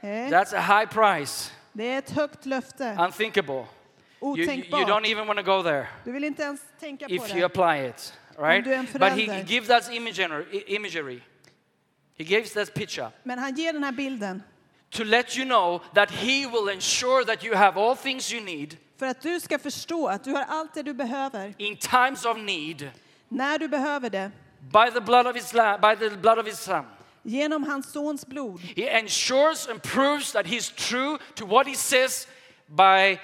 [0.02, 3.54] that's a high price, det är ett högt löfte, unthinkable.
[3.54, 3.66] You,
[4.22, 4.88] you, you otänkbart.
[4.88, 7.46] don't even want to go there Du vill inte ens tänka på if you det.
[7.46, 8.66] apply it, right?
[8.66, 11.22] du är en But he, he gives that imagery, imagery.
[12.18, 13.12] He gives that picture.
[13.24, 14.44] Men han ger den här bilden
[14.92, 18.78] to let you know that He will ensure that you have all things you need
[19.00, 22.38] för att du ska förstå att du har allt det du behöver in times of
[22.38, 22.92] need
[23.30, 25.52] när du behöver det by the blood of His
[25.82, 26.86] by the blood of His Son.
[27.24, 28.60] genom hans sons blod.
[28.76, 32.28] He ensures and proves that He's true to what He says
[32.68, 33.20] by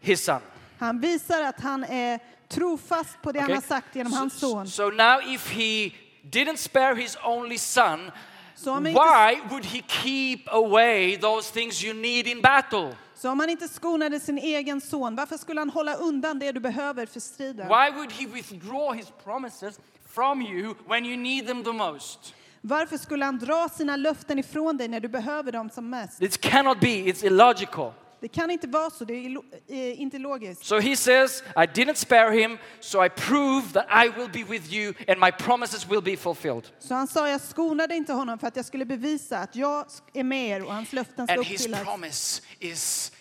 [0.00, 0.40] His Son.
[0.78, 3.54] Han visar att han är trofast på det han Okay?
[3.54, 4.66] har sagt genom So, hans son.
[4.68, 5.90] so now, if He
[6.30, 8.10] didn't spare His only Son,
[8.56, 12.96] Så om, inte, why would He keep away those things you need in battle?
[13.14, 16.60] så om han inte skonade sin egen son, varför skulle han hålla undan det du
[16.60, 17.68] behöver för striden?
[17.68, 22.34] Why would He withdraw His promises from you when you need them the most?
[22.60, 26.18] Varför skulle han dra sina löften ifrån dig när du behöver dem som mest?
[26.18, 27.92] This cannot be, it's illogical.
[28.24, 29.36] Det kan inte vara så, det är
[29.68, 30.64] eh, inte logiskt.
[30.64, 34.72] So he says, I didn't spare him, so I prove that I will be with
[34.72, 36.70] you and my promises will be fulfilled.
[36.78, 40.24] Så han sa, jag skonade inte honom för att jag skulle bevisa att jag är
[40.24, 43.12] med er och hans löften ska And his promise is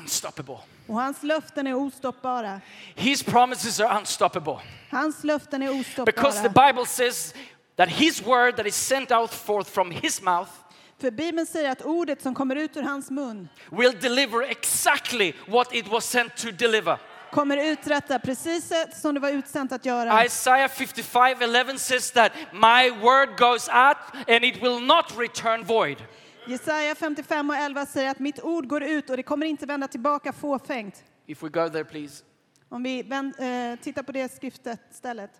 [0.00, 0.58] unstoppable.
[0.86, 2.60] Och hans löften är ostoppbara.
[2.94, 4.58] His promises are unstoppable.
[4.90, 5.68] Hans löften är
[6.04, 6.72] Because the ostoppbara.
[6.72, 7.34] Bible says
[7.76, 10.50] that his word that is sent out forth from his mouth
[11.00, 15.74] För Bibeln säger att ordet som kommer ut ur hans mun will deliver exactly what
[15.74, 16.98] it was sent to deliver.
[17.30, 20.24] kommer uträtta precis som det var utsänt att göra.
[20.24, 25.96] Isaiah 55 11 says that my word goes out and it will not return void.
[26.46, 29.88] Jesaja 55 och 11 säger att mitt ord går ut och det kommer inte vända
[29.88, 31.04] tillbaka fåfängt.
[31.26, 32.24] If we go there, please.
[32.68, 35.30] Om vi vänd, eh, tittar på det skriftet istället.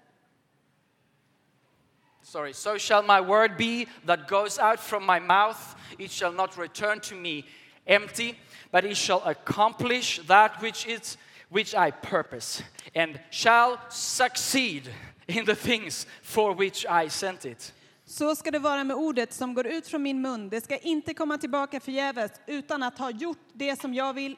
[2.31, 5.75] Sorry, so shall my word be that goes out from my mouth.
[5.99, 7.45] It shall not return to me
[7.87, 8.39] empty,
[8.71, 11.17] but it shall accomplish that which is
[11.49, 12.63] which I purpose,
[12.95, 14.89] and shall succeed
[15.27, 17.73] in the things for which I sent it.
[18.07, 20.49] Så ska det vara med ordet som går ut från min mun.
[20.49, 24.37] Det ska inte komma tillbaka förgäves utan att ha gjort det som jag vill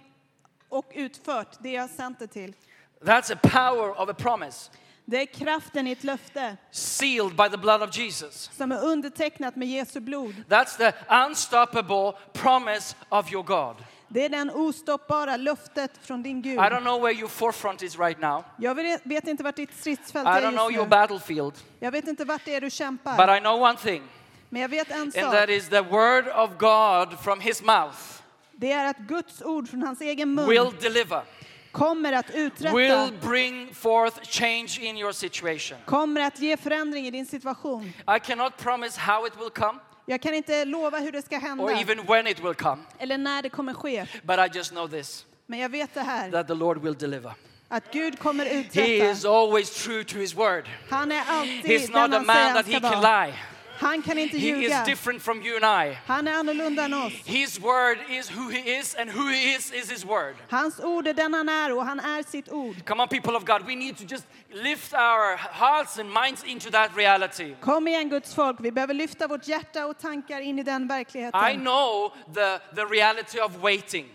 [0.68, 2.54] och utfört det jag sänt det till.
[3.00, 4.70] That's a power of a promise,
[5.04, 8.50] Det är kraften i ett löfte sealed by the blood of Jesus.
[8.56, 10.34] som är undertecknat med Jesu blod.
[10.48, 10.92] That's the
[11.26, 13.76] unstoppable promise of your God.
[14.08, 16.54] Det är den ostoppbara löftet från din Gud.
[16.54, 18.44] I don't know where your forefront is right now.
[18.56, 20.90] Jag vet- vet inte vart ditt stridsfält I är don't know just your nu.
[20.90, 21.54] battlefield.
[21.80, 23.36] Jag vet inte vart det är du But kämpar.
[23.36, 24.02] I know one thing,
[24.48, 25.32] Men jag vet en and sak.
[25.32, 27.96] that is the word of God from his mouth
[28.52, 31.22] Det är att Guds ord från hans egen mun will deliver,
[31.72, 35.78] kommer att uträtta, will bring forth change in your situation.
[35.86, 37.92] kommer att ge förändring i din situation.
[38.16, 41.40] I cannot promise how it will come Jag kan inte lova hur det ska or
[41.40, 44.06] hända even when it will come, eller när det kommer ske.
[44.22, 47.32] but I just know this Men jag vet det här, that the Lord will deliver.
[47.68, 49.10] att Gud kommer He uträtta.
[49.10, 50.68] is always true to his word.
[50.90, 53.34] Han är alltid He's not a man that he can lie.
[53.82, 54.84] Han kan inte He is ljuga.
[54.84, 55.98] different from you and I.
[56.06, 57.12] Han är annorlunda än oss.
[57.24, 60.34] His word is who he is, and who he is is his word.
[60.50, 62.84] Hans ord är den han är och han är sitt ord.
[62.86, 66.70] Come on, people of God, we need to just lift our hearts and minds into
[66.70, 67.54] that reality.
[67.60, 70.88] Kom igen Guds folk, vi behöver lyfta vårt hjärta och tankar in i den I
[70.88, 71.60] verkligheten.
[71.60, 74.06] know the, the reality of waiting.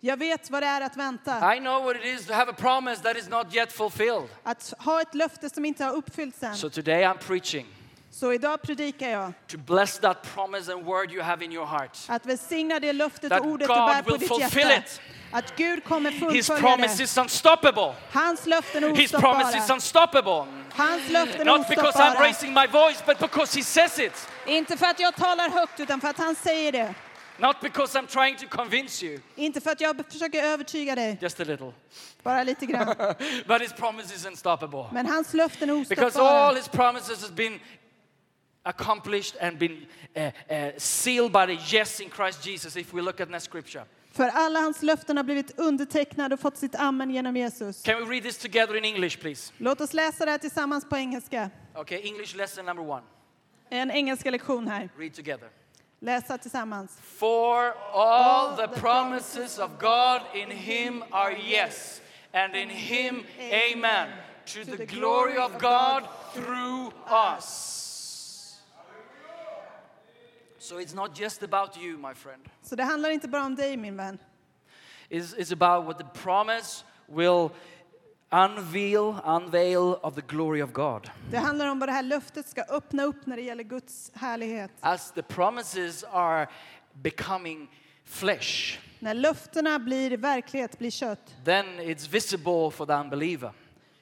[0.00, 1.54] Jag vet vad det är att vänta.
[1.56, 4.28] I know what it is to have a promise that is not yet fulfilled.
[4.42, 6.56] Att ha ett löfte som inte har uppfyllts än.
[6.56, 7.66] So today I'm preaching
[8.14, 11.98] Så idag predikar jag to bless that promise and word you have in your heart.
[12.08, 14.76] att välsigna det löftet och ordet God du bär på ditt fulfill hjärta.
[14.82, 15.00] it.
[15.32, 17.02] Att Gud kommer His fullfölja promise det.
[17.04, 17.94] is unstoppable.
[18.12, 19.74] Hans löften är His promise is ostoppbara.
[19.74, 20.46] unstoppable.
[20.76, 22.20] Hans löften är Not because I'm ostoppbara.
[22.24, 24.28] raising my voice, but because He says it.
[24.46, 26.94] Inte för att jag talar högt utan för att han säger det.
[27.38, 31.40] Not because I'm trying to convince you, Inte för att jag försöker övertyga dig, just
[31.40, 31.72] a little.
[32.22, 32.86] bara lite grann.
[33.46, 34.84] But His promise is unstoppable.
[34.92, 36.54] Men hans löften är Because all ostoppbara.
[36.54, 37.60] His promises has been
[38.64, 43.20] accomplished and been uh, uh, sealed by the yes in Christ Jesus, if we look
[43.20, 43.84] at that scripture.
[44.12, 47.82] För alla hans löften har blivit undertecknade och fått sitt amen genom Jesus.
[47.82, 49.52] Can we read this together in English, please?
[49.58, 51.50] Låt oss läsa det här tillsammans på engelska.
[51.74, 53.02] Okay, English lesson number one.
[53.70, 54.88] En engelska lektion här.
[54.98, 55.48] Read together.
[56.00, 56.98] Läsa tillsammans.
[57.00, 62.00] For all the promises of God in him are yes,
[62.32, 64.08] and in him amen,
[64.46, 66.02] to the glory of God
[66.34, 66.92] through
[67.36, 67.83] us.
[70.64, 72.48] So it's not just about you, my friend.
[72.62, 74.18] Så det handlar inte bara om dig min vän.
[75.08, 77.50] It's, it's about what the promise will
[78.30, 81.10] unveil, unveil of the glory of God.
[81.30, 84.70] Det handlar om vad det här löftet ska öppna upp när det gäller Guds härlighet.
[84.80, 86.48] As the promises are
[86.92, 87.70] becoming
[88.04, 93.52] flesh, När löftena blir verklighet, blir kött, then it's visible for the unbeliever.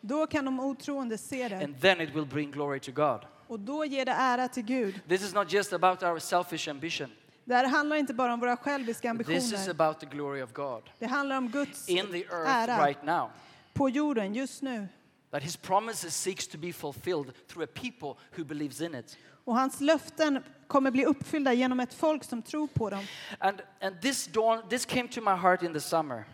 [0.00, 1.64] då kan de otroende se det.
[1.64, 3.26] and then it will bring glory to God.
[3.52, 5.00] Och då ger det ära till Gud.
[5.08, 7.10] This is not just about our selfish ambition.
[7.44, 9.70] Det här handlar inte bara om våra själviska This is ambitioner.
[9.70, 13.30] about the glory of God Det handlar om Guds in the earth ära right now.
[13.72, 14.88] på jorden just nu.
[15.30, 19.18] That his promises seeks to be fulfilled through a people who believes in it.
[19.44, 23.04] Och hans löften kommer bli uppfyllda genom ett folk som tror på dem.
[23.38, 26.24] And and this dawn this came to my heart in the summer.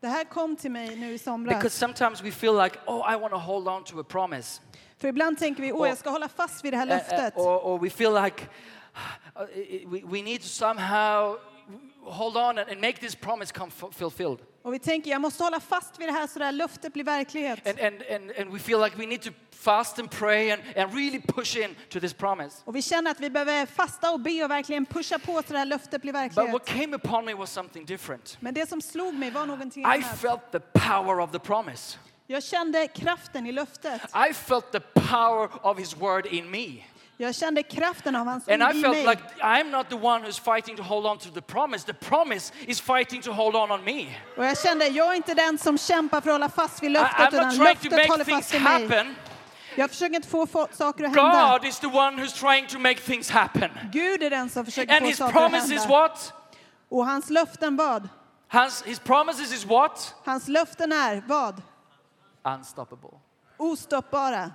[0.00, 1.54] Det här kom till mig nu i somras.
[1.54, 4.60] Because sometimes we feel like, oh, I want to hold on to a promise.
[4.98, 7.36] För ibland tänker vi, åh jag ska hålla fast vid det här Uh, uh, löftet.
[7.36, 8.42] or, or we feel like
[9.36, 9.42] uh,
[9.86, 11.36] we, we need to somehow
[12.02, 14.38] hold on and, make this promise come fu- fulfilled.
[14.62, 17.04] Och vi tänker, jag måste hålla fast vid det här så det här löftet blir
[17.04, 17.66] verklighet.
[17.68, 20.94] And, and, and, and we feel like we need to fast and pray and, and
[20.94, 22.56] really push in to this promise.
[22.64, 25.58] Och vi känner att vi behöver fasta och be och verkligen pusha på så det
[25.58, 26.52] här löftet blir But verklighet.
[26.52, 28.36] what came upon me was something different.
[28.40, 30.18] Men det som slog mig var någonting I annat.
[30.20, 31.98] felt the power of the promise.
[32.30, 34.02] Jag kände kraften i löftet.
[34.30, 36.84] I felt the power of His word in me.
[37.16, 39.06] Jag kände kraften av hans And ord I i felt mig.
[39.06, 41.86] like I'm not the one who's fighting to hold on to the promise.
[41.86, 44.06] The promise is fighting to hold on on me.
[44.36, 46.92] Och jag kände, jag är inte den som kämpar för att hålla fast vid I,
[46.92, 48.82] löftet, I'm utan not trying to löftet håller make things fast vid mig.
[48.82, 49.14] happen.
[49.74, 51.58] Jag försöker inte få få saker att hända.
[51.58, 53.70] God is the one who's trying to make things happen.
[53.92, 55.88] Gud är den som försöker And få His saker att promise is hända.
[55.98, 56.32] what?
[56.88, 58.08] Och hans löften vad?
[58.48, 60.14] Hans, his promises is what?
[60.24, 61.62] Hans löften är vad?
[62.54, 63.10] Unstoppable.
[63.56, 64.52] Ostoppbara.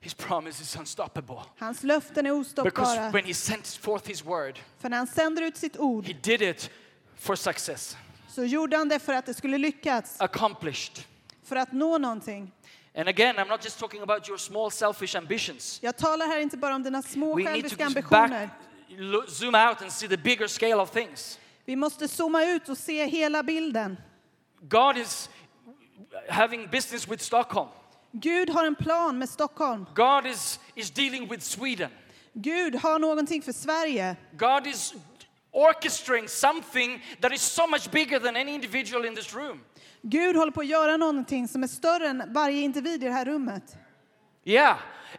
[0.00, 1.40] His promise is unstoppable.
[1.58, 3.10] Hans löften är Because ostoppbara.
[3.10, 6.42] when he sent forth his word, För när han sänder ut sitt ord he did
[6.42, 6.70] it
[7.16, 7.96] for success,
[8.28, 11.04] så gjorde han det för att det skulle lyckas, accomplished.
[11.44, 12.52] för att nå någonting.
[12.94, 15.78] And again, I'm not just talking about your small selfish ambitions.
[15.82, 18.50] Jag talar här inte bara om dina små We need to själviska ambitioner.
[19.18, 21.38] back, zoom out and see the bigger scale of things.
[21.64, 23.96] Vi måste zooma ut och se hela bilden.
[24.60, 25.30] God is
[26.28, 27.68] having business with Stockholm.
[28.12, 29.86] Gud har en plan med Stockholm.
[29.94, 31.90] God is, is dealing with Sweden.
[32.32, 34.16] Gud har någonting för Sverige.
[34.32, 34.94] God is
[35.52, 39.60] orchestrating something that is so much bigger than any individual in this room.
[40.02, 43.24] Gud håller på att göra någonting som är större än varje individ i det här
[43.24, 43.76] rummet.
[44.44, 44.76] Yeah.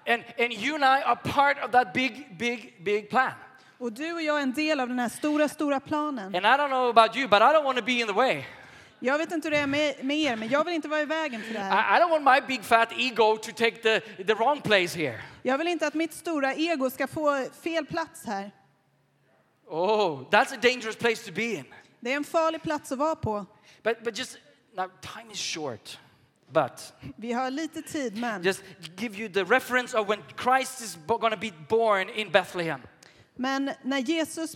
[0.07, 3.31] And, and you and I are part of that big, big, big plan.
[3.77, 6.35] Och du och jag är en del av den här stora, stora planen.
[6.35, 8.45] And I don't know about you, but I don't want to be in the way.
[8.99, 11.05] Jag vet inte hur det är med, med er, men jag vill inte vara i
[11.05, 11.97] vägen för det här.
[11.97, 15.21] I, I don't want my big fat ego to take the, the wrong place here.
[15.43, 18.51] Jag vill inte att mitt stora ego ska få fel plats här.
[19.67, 21.65] Oh, that's a dangerous place to be in.
[21.99, 23.45] Det är en farlig plats att vara på.
[23.83, 24.37] But, but just
[24.75, 25.99] now, time is short.
[26.49, 28.63] But Vi har lite tid, men, just
[28.97, 32.81] give you the reference of when Christ is going to be born in Bethlehem.
[33.37, 34.55] Men när Jesus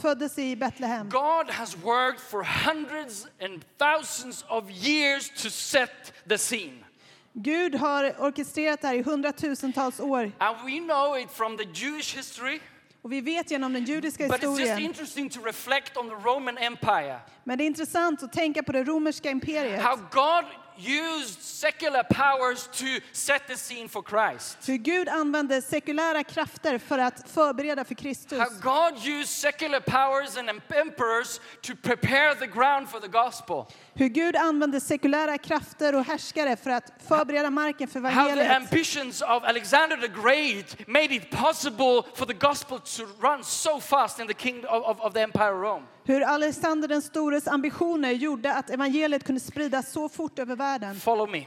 [0.00, 6.38] föddes i Betlehem God has worked for hundreds and thousands of years to set the
[6.38, 6.84] scene.
[7.32, 10.32] Gud har orkestrerat det här i hundratusentals år.
[10.38, 12.60] And we know it from the Jewish history,
[13.02, 14.78] Och vi vet genom den judiska but it's just historien.
[14.82, 17.18] interesting to reflect on the Roman Empire.
[17.44, 19.82] Men det är intressant att tänka på det romerska imperiet.
[19.82, 20.44] How God
[20.80, 24.58] used secular powers to set the scene for Christ.
[24.66, 28.38] Hur Gud använde sekulära krafter för att förbereda för Kristus.
[28.38, 33.66] How God used secular powers and emperors to prepare the ground for the gospel.
[33.94, 38.56] Hur Gud använde sekulära krafter och härskare för att förbereda marken för How the evangeliet.
[38.56, 44.20] ambitions of Alexander the Great made it possible for the gospel to run so fast
[44.20, 45.82] in the kingdom of, of, of the empire Rome.
[46.04, 51.00] Hur Alexander den stores ambitioner gjorde att evangeliet kunde spridas så fort över världen.
[51.00, 51.46] Follow me.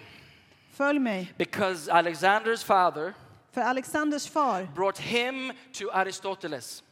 [0.74, 1.34] Följ mig.
[1.38, 3.14] Because Alexander's father
[3.54, 6.84] För Alexanders far brought him to Aristoteles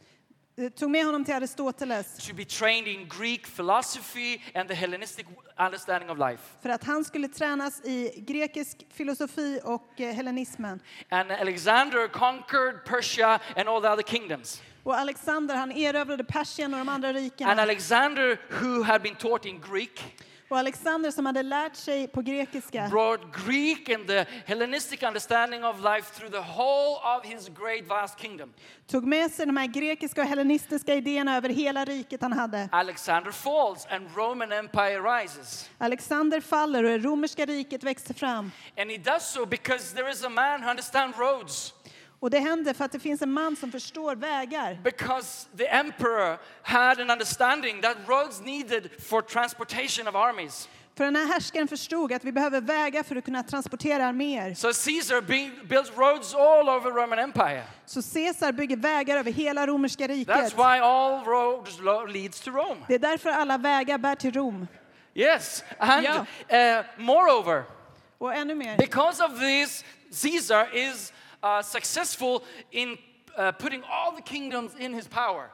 [0.76, 5.26] tog med honom till Aristoteles to be trained in Greek philosophy and the Hellenistic
[5.58, 6.42] understanding of life.
[6.62, 10.80] för att han skulle tränas i grekisk filosofi och eh, hellenismen.
[11.08, 14.62] And Alexander conquered Persia and all the other kingdoms.
[14.84, 17.62] Och Alexander han erövrade Persien och de andra And rikena.
[17.62, 20.00] Alexander, who had been taught in Greek,
[20.52, 25.76] Och Alexander som hade lärt sig på grekiska brought Greek and the Hellenistic understanding of
[25.80, 28.52] life through the whole of his great vast kingdom.
[28.86, 32.68] tog med sig de här grekiska och hellenistiska idéerna över hela riket han hade.
[32.72, 35.70] Alexander falls and Roman Empire rises.
[35.78, 38.50] Alexander faller och det romerska riket växer fram.
[38.78, 41.74] And he does so because there is a man who understands roads.
[42.22, 44.78] Och det händer för att det finns en man som förstår vägar.
[44.84, 50.68] Because the emperor had an understanding that roads needed for transportation of armies.
[50.96, 54.54] För den här härskaren förstod att vi behöver vägar för att kunna transportera arméer.
[54.54, 55.20] So Caesar
[55.68, 57.62] built roads all over Roman Empire.
[57.86, 60.58] Så Caesar bygger vägar över hela romerska That's riket.
[60.58, 61.78] why all roads
[62.14, 62.76] leads to Rome.
[62.88, 64.66] Det är därför alla vägar bär till Rom.
[65.14, 66.78] Yes, and Yeah.
[66.80, 67.64] uh, moreover,
[68.18, 68.76] Och ännu mer.
[68.78, 69.84] because of this,
[70.22, 72.98] Caesar is uh, successful in
[73.38, 75.50] uh, putting all the kingdoms in his power.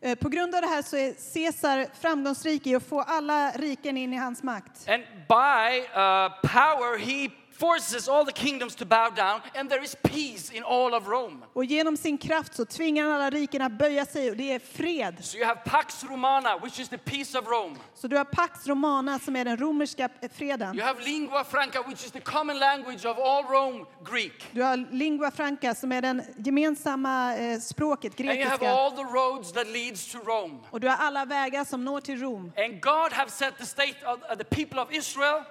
[0.00, 3.96] Eh, På grund av det här så är Caesar framgångsrik i att få alla riken
[3.96, 4.88] in i hans makt.
[4.88, 9.96] And by uh, power, he forces all the kingdoms to bow down, and there is
[10.02, 11.36] peace in all of Rome.
[11.52, 14.58] Och genom sin kraft så tvingar han alla riken att böja sig och det är
[14.58, 15.24] fred.
[15.24, 17.76] So you have Pax Romana, which is the peace of Rome.
[17.94, 20.74] Så du har Pax Romana som är den romerska freden.
[20.76, 24.44] You have Lingua Franca, which is the common language of all Rome, Greek.
[24.52, 28.70] Du har lingua franca som är den gemensamma eh, språket, And you have grekiska.
[28.72, 30.54] all the roads that leads to Rome.
[30.70, 32.52] Och du har alla vägar som når till Rom.
[32.56, 35.42] And God have set the state of the people of Israel.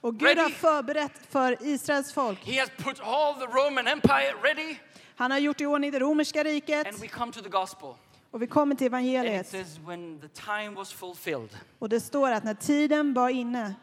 [0.00, 0.54] Och Gud har Ready?
[0.54, 2.44] förberett för Israels folk.
[2.46, 4.76] He has put all the Roman Empire ready,
[5.16, 7.94] Han har gjort i ordning det romerska riket and we come to the gospel.
[8.30, 9.48] och vi kommer till And it evangeliet.
[9.48, 13.74] says, when the time was fulfilled, Och det står att när tiden var inne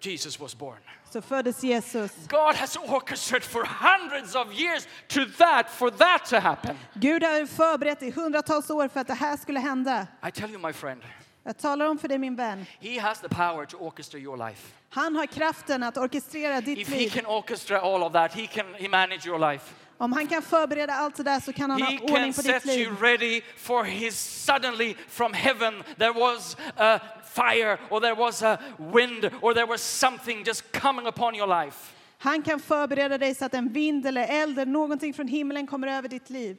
[0.00, 0.78] Jesus was born.
[1.12, 2.12] så föddes Jesus.
[2.28, 6.76] God has orchestrated for hundreds of years to that, for that to happen.
[6.94, 10.06] Gud har förberett i hundratals år för att det här skulle hända.
[10.28, 11.02] I tell you, my friend,
[11.48, 12.66] Jag talar om för dig min vän.
[12.80, 14.72] He has the power to orchestrate your life.
[14.90, 17.10] Han har kraften att orkestrera ditt If He liv.
[17.10, 19.74] can orchestrate all of that, He can he manage your life.
[19.98, 22.42] Om han kan förbereda allt det där så kan han ha He ordning can på
[22.42, 23.00] set ditt you liv.
[23.02, 29.30] ready for His suddenly from heaven there was a fire or there was a wind
[29.42, 31.94] or there was something just coming upon your life.
[32.18, 35.88] Han kan förbereda dig så att en vind eller eld eller någonting från himlen kommer
[35.88, 36.56] över ditt liv.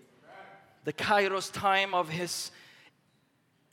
[0.86, 2.52] The Kairos time of His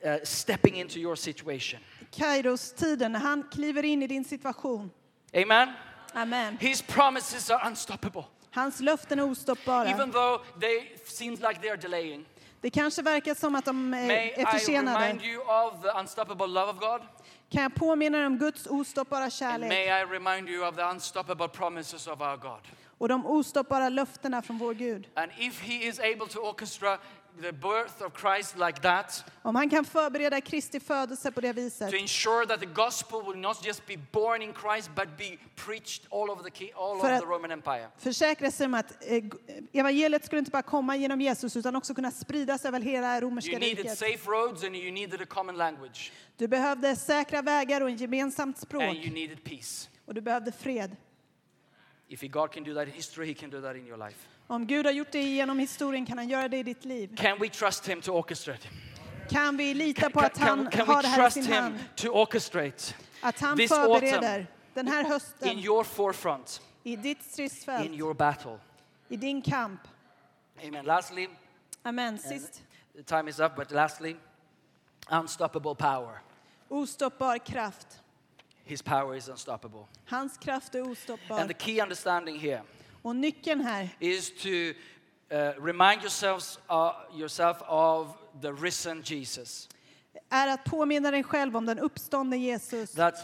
[0.05, 1.79] uh, stepping into your situation.
[2.11, 4.91] Kairos-tiden när han kliver in i din situation.
[5.33, 5.69] Amen.
[6.13, 6.57] Amen.
[6.59, 8.23] His promises are unstoppable.
[8.51, 9.89] Hans löften är ostoppbara.
[9.89, 12.25] Even though they seems like they're delaying.
[12.61, 14.99] Det kanske verkar som att de eh, May är I försenade.
[15.05, 17.01] remind you of the unstoppable love of God?
[17.49, 21.47] Kan jag påminna er om Guds ostoppbara kärlek may I remind you of the unstoppable
[21.47, 22.59] promises of our God?
[22.97, 25.07] och de ostoppbara löftena från vår Gud.
[25.13, 27.03] And if He is able to orchestrate
[27.41, 31.89] the birth of Christ like that, Om han kan förbereda Kristi födelse på det viset,
[31.91, 36.05] to ensure that the gospel will not just be born in Christ but be preached
[36.11, 37.87] all over the, all För over the Roman Empire.
[37.97, 39.23] försäkra sig om att eh,
[39.73, 43.59] evangeliet skulle inte bara komma genom Jesus utan också kunna spridas över hela romerska You
[43.59, 43.97] needed riket.
[43.97, 48.55] safe roads and you needed a common language Du behövde säkra vägar och ett gemensamt
[48.57, 49.89] and språk you needed peace.
[50.05, 50.95] och du behövde fred.
[52.09, 54.17] If God can do that in history, He can do that in your life.
[54.49, 57.15] Om Gud har gjort det genom historien kan han göra det i ditt liv.
[57.15, 58.67] Can we trust Him to orchestrate?
[59.29, 61.79] Kan vi lita på att han can, can har det här i sin hand?
[61.95, 67.23] to orchestrate Att han this förbereder den här in hösten your forefront, i ditt in
[67.23, 68.59] stridsfält, your battle?
[69.09, 69.81] i din kamp.
[70.67, 70.85] Amen.
[70.85, 71.27] Lastly,
[71.83, 72.19] Amen.
[72.19, 72.63] Sist,
[72.95, 74.15] the time is up, but lastly,
[75.09, 76.21] unstoppable power.
[76.69, 77.87] ostoppbar kraft.
[78.63, 79.85] His power is unstoppable.
[80.05, 81.47] Hans kraft är And ostoppbar.
[81.47, 82.61] the key understanding here
[83.07, 88.07] Och nyckeln här is to uh, remind yourselves, uh, yourself of
[88.41, 89.69] the risen Jesus.
[90.29, 92.91] är att påminna dig själv om den uppståndne Jesus.
[92.91, 93.15] That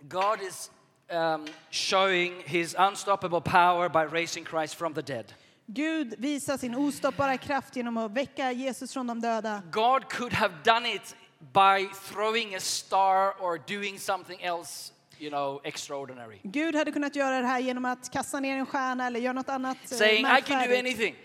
[0.00, 0.70] God is
[1.10, 5.32] um, showing his unstoppable power by raising Christ from the dead.
[5.66, 9.62] Gud visar sin ostoppbara kraft genom att väcka Jesus från de döda.
[9.70, 11.16] God could have done it
[11.52, 14.92] by throwing a star or doing something else,
[15.24, 16.38] you know, extraordinary.
[16.42, 19.48] Gud hade kunnat göra det här genom att kasta ner en stjärna eller göra något
[19.48, 21.16] annat eh, Saying, I can do anything.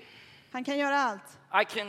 [0.51, 1.21] Han kan göra allt.
[1.61, 1.87] I can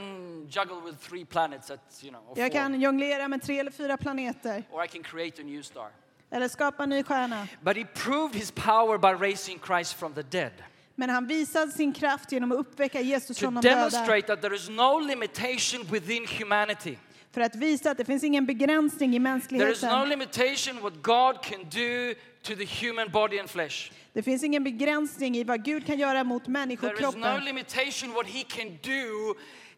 [0.51, 4.65] juggle with three planets at, you know, Jag kan jonglera med tre eller fyra planeter
[4.71, 5.89] or I can create a new star.
[6.31, 7.47] eller skapa en ny stjärna.
[7.61, 10.53] But he proved his power by raising Christ from the dead.
[10.95, 13.77] Men han visade sin kraft genom att uppväcka Jesus To från de döda.
[13.77, 16.99] demonstrate that there is no limitation within humanity.
[17.33, 20.09] För att visa att det finns ingen begränsning i There is no mänskligheten.
[20.09, 23.93] limitation what God can do to the human body and flesh.
[24.13, 27.45] Det finns ingen begränsning i vad Gud kan göra mot There is no människokroppen.
[27.45, 29.35] limitation what he can do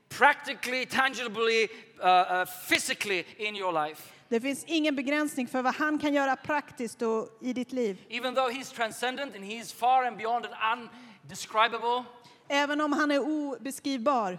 [0.08, 1.68] practically, tangibly,
[2.02, 4.02] uh, uh, physically in your life.
[4.28, 7.98] Det finns ingen begränsning för vad han kan göra praktiskt och i ditt liv.
[8.08, 10.88] Even though he's transcendent and he's far and beyond and
[11.24, 12.04] undescribable,
[12.48, 14.38] Även om han är obeskrivbar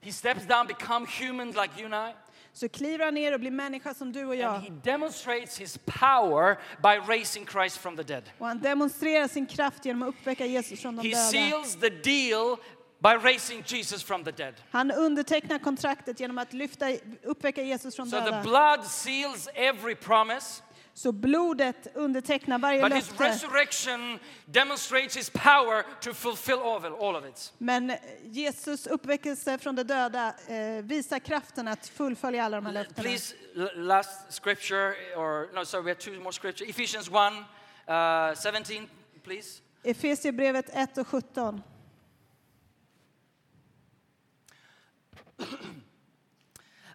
[0.00, 2.14] he steps down, become human like you and I.
[2.52, 4.58] så kliver han ner och blir människa som du och And jag.
[4.60, 8.22] he demonstrates his power by raising Christ from the dead.
[8.38, 11.22] Och han demonstrerar sin kraft genom att uppväcka Jesus från de He döda.
[11.24, 12.56] seals the deal
[12.98, 14.54] by raising Jesus from the dead.
[14.70, 16.86] Han undertecknar kontraktet genom att lyfta,
[17.22, 18.42] uppväcka Jesus från So the döda.
[18.42, 20.62] blood seals every promise,
[20.94, 23.24] Så blodet undertecknar varje but his löfte.
[23.24, 26.84] resurrection demonstrates his power to fulfill all of.
[26.84, 27.52] All of it.
[27.58, 33.02] Men Jesus uppväckelse från de döda eh, visar kraften att fullfölja alla de här löftena.
[33.02, 36.70] Please, l- last scripture, or no, sorry, we have two more scripture.
[36.70, 38.88] Ephesians 1 uh, 17,
[39.24, 39.60] please.
[39.84, 41.62] Efesierbrevet 1 och 17.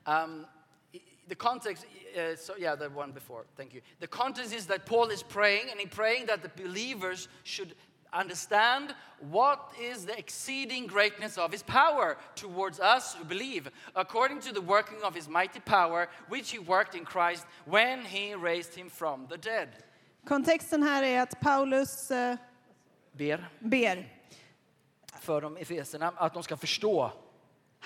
[0.05, 0.45] Um,
[0.93, 1.85] i- the context,
[2.17, 3.81] uh, so yeah, the one before, thank you.
[3.99, 7.75] The context is that Paul is praying, and he's praying that the believers should
[8.13, 8.95] understand
[9.29, 14.61] what is the exceeding greatness of his power towards us who believe, according to the
[14.61, 19.27] working of his mighty power, which he worked in Christ when he raised him from
[19.29, 19.69] the dead.
[20.25, 22.35] Kontexten här är att Paulus eh,
[23.11, 24.05] Ber ber
[25.19, 27.11] för de efeserna att de ska förstå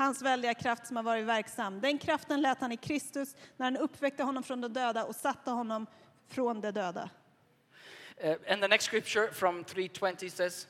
[0.02, 1.82] hans väldiga kraft som har varit verksam.
[1.82, 5.52] Den kraften lät han i Kristus när han uppväckte honom från de döda och satte
[5.52, 5.88] honom
[6.28, 7.10] från de döda.
[8.24, 10.68] Uh, and the next scripture from 320 says,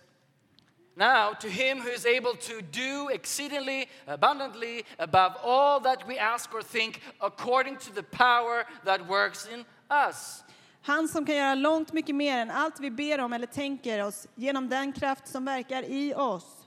[0.95, 6.53] Now to him who is able to do exceedingly abundantly above all that we ask
[6.53, 10.43] or think, according to the power that works in us.
[10.82, 14.27] Han som kan göra långt mycket mer än allt vi ber om eller tänker oss
[14.36, 16.61] genom den kraft som verkar i oss.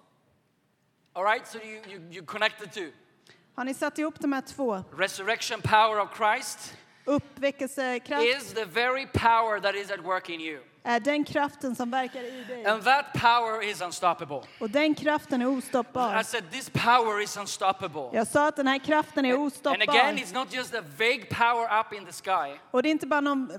[1.16, 2.90] All right, so you, you, you connect the two.
[3.56, 4.84] Har ni satt ihop de här två?
[4.98, 10.60] Resurrection power of Christ Uppväckelsekraft is the very power that is at work in you.
[10.82, 12.66] är den kraften som verkar i dig.
[12.66, 14.40] And that power is unstoppable.
[14.60, 16.20] Och den kraften är ostoppbar.
[16.20, 18.10] I said, this power is unstoppable.
[18.12, 20.12] Jag sa att den här kraften är And again, ostoppbar.
[20.12, 22.58] it's not just a vague power up in the sky.
[22.70, 23.50] Och det är inte bara någon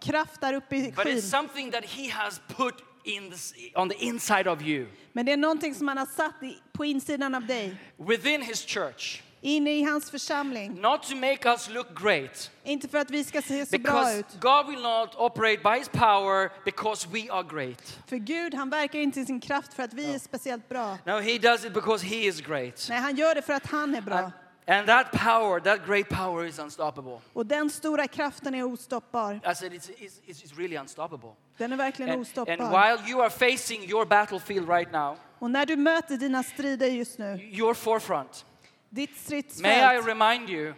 [0.00, 1.16] kraft där uppe i But skyn.
[1.18, 2.74] it's something that he has put
[3.04, 3.36] in the,
[3.74, 6.84] on the inside of you, Men det är någonting som han har satt i, på
[6.84, 7.76] insidan av dig.
[7.96, 9.22] within his church.
[9.40, 10.74] inne i hans församling.
[10.80, 14.26] Not to make us look great, Inte för att vi ska se så bra ut.
[14.40, 17.98] God will not operate by His power because we are great.
[18.06, 20.98] För Gud, han verkar inte i sin kraft för att vi är speciellt bra.
[21.06, 22.86] No, He does it because He is great.
[22.88, 24.18] Nej, han gör det för att han är bra.
[24.18, 24.32] And,
[24.68, 27.20] and that power, that great power, is unstoppable.
[27.32, 29.40] Och den stora kraften är ostoppbar.
[29.50, 31.30] I said it's, it's, it's really unstoppable.
[31.56, 32.70] Den är verkligen And, and ostoppbar.
[32.70, 37.18] while you are facing your battlefield right now, Och när du möter dina strider just
[37.18, 38.44] nu, your forefront,
[38.90, 40.74] ditt may I stridsfält, remind you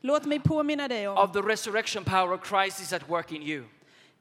[0.00, 3.42] låt mig påminna dig om of the resurrection power of Christ is at work in
[3.42, 3.64] you.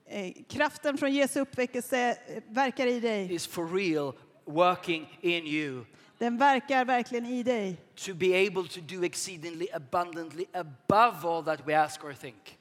[0.08, 3.34] eh, kraften från Jesu uppväckelse eh, verkar i dig.
[3.34, 4.14] Is for real
[4.45, 5.86] working in you
[6.18, 7.78] Den verkar verkligen i dig.
[7.95, 12.57] to be able to do exceedingly abundantly above all that we ask or think,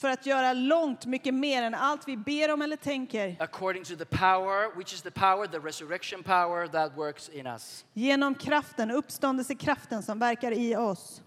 [0.00, 3.36] För att göra långt mycket mer än allt vi ber om eller tänker.
[3.40, 7.84] according to the power, which is the power, the resurrection power that works in us.
[7.92, 11.22] Genom kraften, uppståndelsekraften som verkar i oss.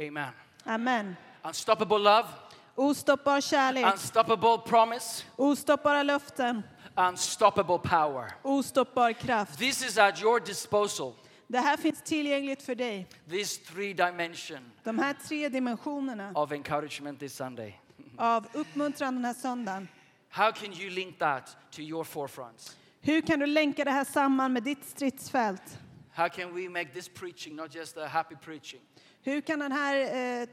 [0.00, 0.32] Amen.
[0.64, 1.16] Amen.
[1.42, 2.28] Unstoppable love,
[2.74, 6.62] Ostoppbar kärlek, unstoppable promise, ostoppbara löften,
[7.08, 8.32] unstoppable power.
[8.42, 9.58] ostoppbar kraft.
[9.58, 11.14] This is at your disposal.
[11.46, 13.06] Det här finns tillgängligt för dig.
[13.30, 17.80] These three dimension De här tre dimensionerna of encouragement this Sunday.
[18.16, 19.88] av uppmuntran den här söndagen.
[20.30, 22.76] How can you link that to your forefronts?
[23.00, 25.78] Hur kan du länka det här samman med ditt stridsfält?
[26.12, 28.80] How can we make this preaching not just a happy preaching?
[29.22, 29.96] Hur kan, den här,
[30.40, 30.48] eh,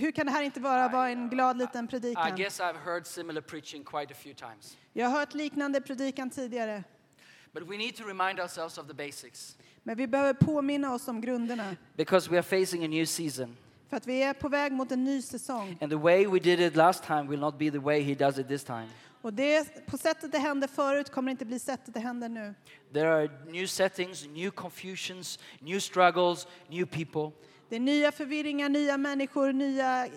[0.00, 2.36] hur kan det här inte bara vara en glad liten I predikan?
[2.36, 4.76] guess I've heard similar preaching quite a few times.
[4.92, 6.84] Jag har hört liknande predikan tidigare.
[7.52, 11.20] But we need to remind ourselves of the basics Men vi behöver påminna oss om
[11.20, 11.76] grunderna.
[11.96, 13.56] because we are facing a new season.
[13.90, 15.78] För att vi är på väg mot en ny säsong.
[15.80, 18.38] And the way we did it last time will not be the way He does
[18.38, 18.88] it this time.
[19.22, 22.54] Och det, på sättet det hände förut kommer inte bli sättet det händer nu.
[22.92, 27.30] There are new settings, new confusions, new struggles, new people.
[27.68, 30.10] Det är nya förvirringar, nya människor, nya eh,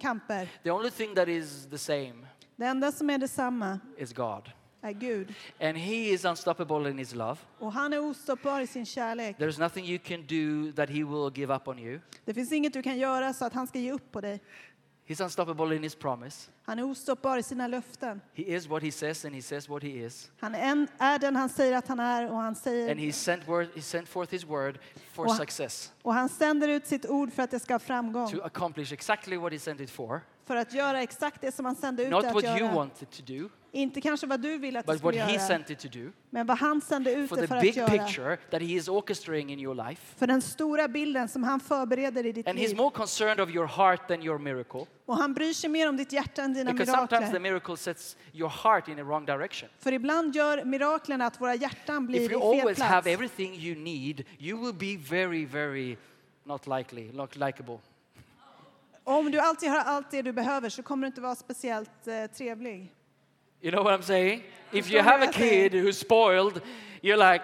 [0.00, 0.48] kamper.
[0.62, 2.14] The only thing that is the same
[2.56, 4.50] Det enda som är detsamma is God.
[4.82, 5.34] är Gud.
[5.60, 7.36] And He is unstoppable in His love.
[7.58, 9.38] Och han är ostoppbar i sin kärlek.
[9.38, 12.00] There's nothing you can do that He will give up on you.
[12.24, 14.40] Det finns inget du kan göra så att han ska ge upp på dig.
[15.10, 16.50] He's unstoppable in His promise.
[16.62, 18.20] Han är ostoppbar i sina löften.
[18.34, 20.30] He is what He says, and He says what He is.
[20.40, 23.12] Han är, en, är den han säger att han är och han, And säger, He
[23.12, 24.78] sent, word, he sent forth His word
[25.12, 25.34] for Wow.
[25.34, 28.30] success, och han sänder ut sitt ord för att det ska ha framgång.
[28.30, 30.20] to accomplish exactly what He sent it for.
[30.46, 32.74] För att göra exakt det som han sände ut Not det att what you göra.
[32.74, 35.40] wanted to do, Inte kanske vad du vill att skulle He göra.
[35.46, 36.10] sent it to do.
[36.30, 37.88] Men vad han sände ut det för att göra.
[37.88, 40.16] picture that He is orchestrating in your life.
[40.16, 42.76] För den stora bilden som han förbereder i ditt And He's liv.
[42.76, 44.86] more concerned of your heart than your miracle.
[45.06, 47.40] Och han bryr sig mer om ditt hjärta än dina Because sometimes the mirakler.
[47.40, 49.68] miracle sets your heart in the wrong direction.
[49.78, 52.90] För ibland gör miraklerna att våra hjärtan blir If i you fel always plats.
[52.92, 55.96] have everything you need, you will be very, very
[56.44, 57.78] not likely, not likable.
[59.04, 62.24] Om du alltid har allt det du behöver så kommer du inte vara speciellt eh,
[62.36, 62.92] trevlig.
[63.62, 64.42] You know what I'm saying?
[64.72, 66.60] If you have a kid who's spoiled,
[67.02, 67.42] you're like,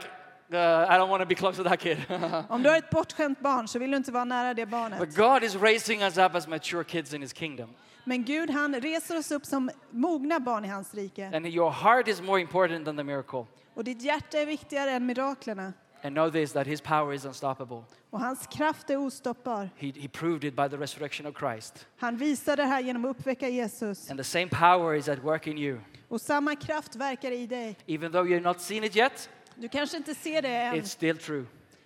[0.52, 1.98] uh, I don't want to be close to that kid.
[2.48, 4.98] Om du har ett bortskämt barn så vill du inte vara nära det barnet.
[4.98, 7.70] but God is raising us up as mature kids in His kingdom.
[8.04, 11.30] Men Gud han reser oss upp som mogna barn i hans rike.
[11.34, 13.46] And your heart is more important than the miracle.
[13.74, 15.72] Och ditt hjärta är viktigare än miraklerna.
[16.02, 17.82] And know this that His power is unstoppable.
[18.10, 19.70] Och hans kraft är ostoppbar.
[19.76, 21.86] He, he proved it by the resurrection of Christ.
[21.96, 24.10] Han visar det här genom att uppväcka Jesus.
[24.10, 25.78] And the same power is at work in you.
[26.08, 27.76] Och samma kraft verkar i dig.
[27.86, 31.18] Even though you've not seen it yet, Du kanske inte ser det än, it's still
[31.18, 31.44] true.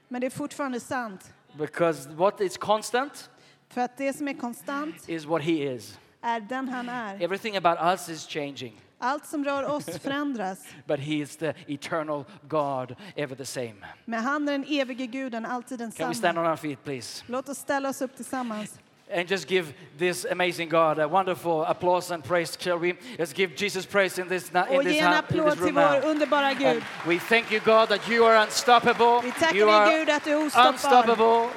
[0.08, 1.32] men det är fortfarande sant.
[1.58, 3.30] Because what is constant
[3.68, 5.98] För att det som är konstant is what He is.
[6.20, 7.22] är den han är.
[7.22, 10.64] Everything about us is changing, Allt som rör oss förändras.
[10.86, 13.74] but He is the eternal God, ever the same.
[14.04, 16.14] Men han är den evige guden, alltid Can we densamma.
[16.14, 17.24] stand on our feet, please?
[17.26, 18.78] Låt oss ställa oss upp tillsammans.
[19.12, 22.94] And just give this amazing God a wonderful applause and praise, shall we?
[23.18, 26.00] Let's give Jesus praise in this, in this, ge en ha- in this room now.
[26.00, 29.22] And we thank you, God, that you are unstoppable.
[29.52, 30.72] You are Gud att du är ostoppbar.
[30.72, 31.50] unstoppable.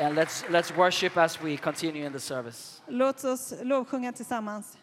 [0.00, 2.82] And let's, let's worship as we continue in the service.
[2.88, 4.76] Låt oss lovsjunga tillsammans.